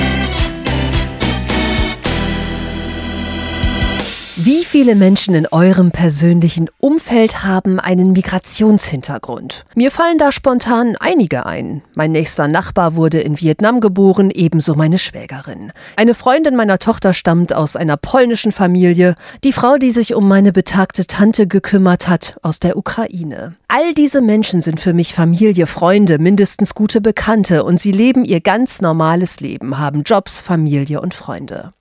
Wie 4.44 4.64
viele 4.64 4.96
Menschen 4.96 5.36
in 5.36 5.46
eurem 5.46 5.92
persönlichen 5.92 6.68
Umfeld 6.80 7.44
haben 7.44 7.80
einen 7.80 8.12
Migrationshintergrund? 8.12 9.66
Mir 9.76 9.92
fallen 9.92 10.18
da 10.18 10.32
spontan 10.32 10.96
einige 11.00 11.46
ein. 11.46 11.84
Mein 11.94 12.12
nächster 12.12 12.48
Nachbar 12.48 12.96
wurde 12.96 13.20
in 13.20 13.40
Vietnam 13.40 13.82
geboren, 13.82 14.32
ebenso 14.32 14.74
meine 14.74 14.98
Schwägerin. 14.98 15.72
Eine 15.96 16.16
Freundin 16.16 16.56
meiner 16.56 16.80
Tochter 16.80 17.14
stammt 17.14 17.54
aus 17.54 17.76
einer 17.76 17.98
polnischen 17.98 18.52
Familie, 18.52 19.14
die 19.44 19.54
Frau, 19.54 19.78
die 19.78 19.92
sich 19.92 20.16
um 20.16 20.28
meine 20.28 20.52
betagte 20.52 21.06
Tante 21.06 21.46
gekümmert 21.46 22.08
hat, 22.08 22.40
aus 22.42 22.60
der 22.60 22.78
Ukraine. 22.78 23.54
All 23.68 23.94
diese 23.94 24.24
Menschen 24.24 24.64
sind 24.64 24.80
für 24.80 24.94
mich 24.94 25.14
Familie, 25.14 25.68
Freunde, 25.68 26.18
mindestens 26.18 26.74
gute 26.74 27.00
Bekannte 27.00 27.64
und 27.64 27.80
sie 27.80 27.92
leben 27.92 28.26
ihr 28.26 28.42
ganz 28.42 28.82
normales 28.82 29.40
Leben, 29.40 29.78
haben 29.78 30.02
Jobs, 30.02 30.42
Familie 30.42 31.00
und 31.00 31.14
Freunde. 31.14 31.74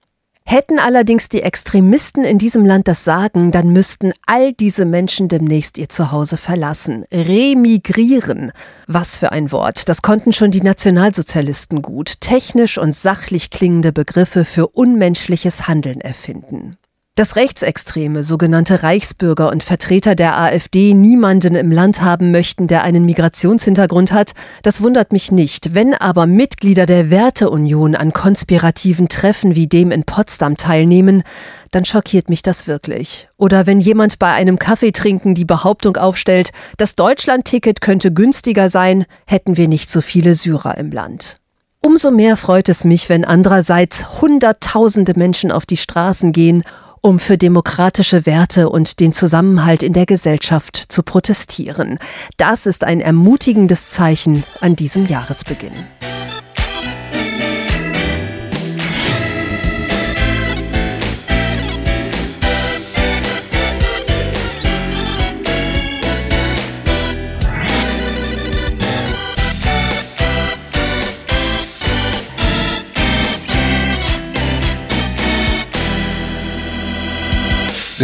Hätten 0.50 0.80
allerdings 0.80 1.28
die 1.28 1.42
Extremisten 1.42 2.24
in 2.24 2.36
diesem 2.36 2.64
Land 2.64 2.88
das 2.88 3.04
Sagen, 3.04 3.52
dann 3.52 3.68
müssten 3.72 4.12
all 4.26 4.52
diese 4.52 4.84
Menschen 4.84 5.28
demnächst 5.28 5.78
ihr 5.78 5.88
Zuhause 5.88 6.36
verlassen, 6.36 7.04
remigrieren. 7.12 8.50
Was 8.88 9.16
für 9.16 9.30
ein 9.30 9.52
Wort, 9.52 9.88
das 9.88 10.02
konnten 10.02 10.32
schon 10.32 10.50
die 10.50 10.62
Nationalsozialisten 10.62 11.82
gut, 11.82 12.20
technisch 12.20 12.78
und 12.78 12.96
sachlich 12.96 13.50
klingende 13.50 13.92
Begriffe 13.92 14.44
für 14.44 14.66
unmenschliches 14.66 15.68
Handeln 15.68 16.00
erfinden. 16.00 16.76
Dass 17.16 17.36
rechtsextreme, 17.36 18.22
sogenannte 18.22 18.82
Reichsbürger 18.82 19.50
und 19.50 19.64
Vertreter 19.64 20.14
der 20.14 20.38
AfD 20.38 20.94
niemanden 20.94 21.56
im 21.56 21.72
Land 21.72 22.00
haben 22.02 22.30
möchten, 22.30 22.68
der 22.68 22.84
einen 22.84 23.04
Migrationshintergrund 23.04 24.12
hat, 24.12 24.32
das 24.62 24.80
wundert 24.80 25.12
mich 25.12 25.32
nicht. 25.32 25.74
Wenn 25.74 25.92
aber 25.92 26.26
Mitglieder 26.26 26.86
der 26.86 27.10
Werteunion 27.10 27.96
an 27.96 28.12
konspirativen 28.12 29.08
Treffen 29.08 29.56
wie 29.56 29.66
dem 29.66 29.90
in 29.90 30.04
Potsdam 30.04 30.56
teilnehmen, 30.56 31.24
dann 31.72 31.84
schockiert 31.84 32.30
mich 32.30 32.42
das 32.42 32.68
wirklich. 32.68 33.28
Oder 33.36 33.66
wenn 33.66 33.80
jemand 33.80 34.20
bei 34.20 34.32
einem 34.32 34.58
Kaffeetrinken 34.58 35.34
die 35.34 35.44
Behauptung 35.44 35.96
aufstellt, 35.96 36.50
das 36.78 36.94
Deutschlandticket 36.94 37.80
könnte 37.80 38.12
günstiger 38.12 38.68
sein, 38.68 39.04
hätten 39.26 39.56
wir 39.56 39.66
nicht 39.66 39.90
so 39.90 40.00
viele 40.00 40.36
Syrer 40.36 40.78
im 40.78 40.90
Land. 40.92 41.36
Umso 41.82 42.10
mehr 42.10 42.36
freut 42.36 42.68
es 42.68 42.84
mich, 42.84 43.08
wenn 43.08 43.24
andererseits 43.24 44.20
Hunderttausende 44.20 45.14
Menschen 45.16 45.50
auf 45.50 45.64
die 45.64 45.78
Straßen 45.78 46.30
gehen 46.30 46.62
um 47.00 47.18
für 47.18 47.38
demokratische 47.38 48.26
Werte 48.26 48.68
und 48.68 49.00
den 49.00 49.12
Zusammenhalt 49.12 49.82
in 49.82 49.92
der 49.92 50.06
Gesellschaft 50.06 50.76
zu 50.88 51.02
protestieren. 51.02 51.98
Das 52.36 52.66
ist 52.66 52.84
ein 52.84 53.00
ermutigendes 53.00 53.88
Zeichen 53.88 54.44
an 54.60 54.76
diesem 54.76 55.06
Jahresbeginn. 55.06 55.72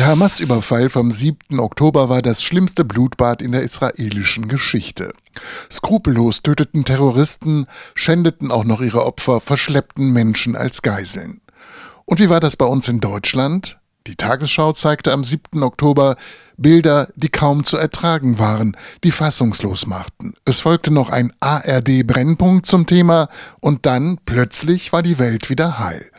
Der 0.07 0.12
Hamas-Überfall 0.12 0.88
vom 0.88 1.11
7. 1.11 1.59
Oktober 1.59 2.09
war 2.09 2.23
das 2.23 2.40
schlimmste 2.40 2.85
Blutbad 2.85 3.42
in 3.42 3.51
der 3.51 3.62
israelischen 3.62 4.47
Geschichte. 4.47 5.12
Skrupellos 5.69 6.45
töteten 6.45 6.85
Terroristen, 6.85 7.66
schändeten 7.97 8.53
auch 8.53 8.62
noch 8.62 8.81
ihre 8.81 9.05
Opfer, 9.05 9.40
verschleppten 9.40 10.12
Menschen 10.12 10.55
als 10.55 10.83
Geiseln. 10.83 11.40
Und 12.05 12.21
wie 12.21 12.31
war 12.31 12.38
das 12.38 12.57
bei 12.57 12.66
uns 12.66 12.87
in 12.87 13.01
Deutschland? 13.01 13.81
Die 14.07 14.14
Tagesschau 14.14 14.75
zeigte 14.75 15.12
am 15.12 15.25
7. 15.25 15.61
Oktober 15.64 16.14
Bilder, 16.57 17.09
die 17.16 17.29
kaum 17.29 17.64
zu 17.64 17.77
ertragen 17.77 18.38
waren, 18.38 18.77
die 19.03 19.11
fassungslos 19.11 19.88
machten. 19.88 20.35
Es 20.45 20.61
folgte 20.61 20.92
noch 20.92 21.11
ein 21.11 21.33
ARD-Brennpunkt 21.40 22.64
zum 22.64 22.87
Thema 22.87 23.29
und 23.61 23.87
dann 23.87 24.19
plötzlich 24.25 24.92
war 24.92 25.03
die 25.03 25.19
Welt 25.19 25.51
wieder 25.51 25.81
heil. 25.81 26.12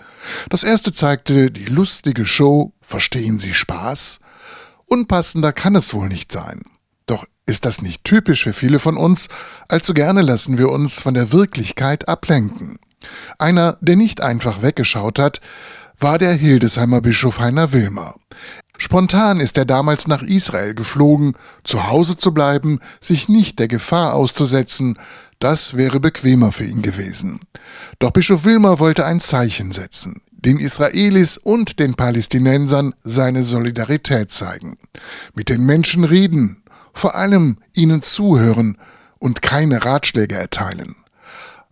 Das 0.49 0.63
erste 0.63 0.91
zeigte 0.91 1.51
die 1.51 1.65
lustige 1.65 2.25
Show 2.25 2.73
Verstehen 2.81 3.39
Sie 3.39 3.53
Spaß? 3.53 4.19
Unpassender 4.85 5.51
kann 5.51 5.75
es 5.75 5.93
wohl 5.93 6.07
nicht 6.07 6.31
sein. 6.31 6.61
Doch 7.05 7.25
ist 7.45 7.65
das 7.65 7.81
nicht 7.81 8.03
typisch 8.03 8.43
für 8.43 8.53
viele 8.53 8.79
von 8.79 8.97
uns? 8.97 9.27
Allzu 9.67 9.93
gerne 9.93 10.21
lassen 10.21 10.57
wir 10.57 10.69
uns 10.69 11.01
von 11.01 11.13
der 11.13 11.31
Wirklichkeit 11.31 12.07
ablenken. 12.07 12.77
Einer, 13.37 13.77
der 13.81 13.95
nicht 13.95 14.21
einfach 14.21 14.61
weggeschaut 14.61 15.19
hat, 15.19 15.41
war 15.99 16.17
der 16.17 16.33
Hildesheimer 16.33 17.01
Bischof 17.01 17.39
Heiner 17.39 17.73
Wilmer. 17.73 18.15
Spontan 18.77 19.39
ist 19.39 19.57
er 19.57 19.65
damals 19.65 20.07
nach 20.07 20.21
Israel 20.21 20.75
geflogen, 20.75 21.33
zu 21.63 21.87
Hause 21.87 22.15
zu 22.15 22.33
bleiben, 22.33 22.79
sich 23.01 23.27
nicht 23.27 23.57
der 23.57 23.67
Gefahr 23.67 24.13
auszusetzen, 24.13 24.99
das 25.39 25.77
wäre 25.77 25.99
bequemer 25.99 26.51
für 26.51 26.65
ihn 26.65 26.81
gewesen. 26.81 27.39
Doch 27.99 28.11
Bischof 28.11 28.45
Wilmer 28.45 28.79
wollte 28.79 29.05
ein 29.05 29.19
Zeichen 29.19 29.71
setzen, 29.71 30.21
den 30.31 30.57
Israelis 30.57 31.37
und 31.37 31.79
den 31.79 31.95
Palästinensern 31.95 32.93
seine 33.03 33.43
Solidarität 33.43 34.31
zeigen, 34.31 34.77
mit 35.35 35.49
den 35.49 35.65
Menschen 35.65 36.03
reden, 36.03 36.63
vor 36.93 37.15
allem 37.15 37.57
ihnen 37.73 38.01
zuhören 38.01 38.77
und 39.19 39.41
keine 39.41 39.83
Ratschläge 39.83 40.35
erteilen. 40.35 40.95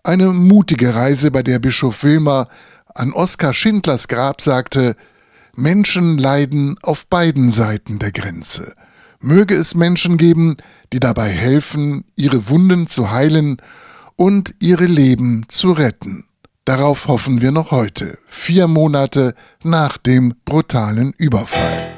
Eine 0.03 0.27
mutige 0.33 0.93
Reise, 0.93 1.31
bei 1.31 1.41
der 1.41 1.59
Bischof 1.59 2.03
Wilmer 2.03 2.47
an 2.93 3.11
Oskar 3.11 3.53
Schindlers 3.53 4.07
Grab 4.07 4.41
sagte, 4.41 4.95
Menschen 5.55 6.17
leiden 6.17 6.77
auf 6.81 7.07
beiden 7.07 7.51
Seiten 7.51 7.97
der 7.97 8.11
Grenze. 8.11 8.75
Möge 9.25 9.55
es 9.55 9.73
Menschen 9.73 10.17
geben, 10.17 10.55
die 10.93 10.99
dabei 10.99 11.29
helfen, 11.29 12.05
ihre 12.15 12.47
Wunden 12.47 12.85
zu 12.85 13.09
heilen 13.09 13.57
und 14.15 14.53
ihre 14.59 14.85
Leben 14.85 15.45
zu 15.47 15.71
retten. 15.71 16.25
Darauf 16.63 17.07
hoffen 17.07 17.41
wir 17.41 17.51
noch 17.51 17.71
heute, 17.71 18.19
vier 18.27 18.67
Monate 18.67 19.33
nach 19.63 19.97
dem 19.97 20.35
brutalen 20.45 21.11
Überfall. 21.17 21.91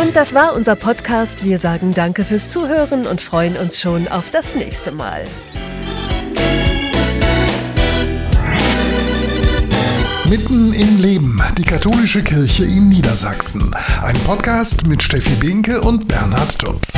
Und 0.00 0.16
das 0.16 0.32
war 0.32 0.54
unser 0.56 0.74
Podcast. 0.74 1.44
Wir 1.44 1.58
sagen 1.58 1.92
danke 1.92 2.24
fürs 2.24 2.48
Zuhören 2.48 3.06
und 3.06 3.20
freuen 3.20 3.58
uns 3.58 3.78
schon 3.78 4.08
auf 4.08 4.30
das 4.30 4.54
nächste 4.54 4.90
Mal. 4.90 5.26
Mitten 10.28 10.72
im 10.72 10.98
Leben, 10.98 11.42
die 11.58 11.64
katholische 11.64 12.22
Kirche 12.22 12.64
in 12.64 12.88
Niedersachsen. 12.88 13.74
Ein 14.02 14.16
Podcast 14.24 14.86
mit 14.86 15.02
Steffi 15.02 15.34
Binke 15.34 15.82
und 15.82 16.08
Bernhard 16.08 16.58
Tubbs. 16.58 16.94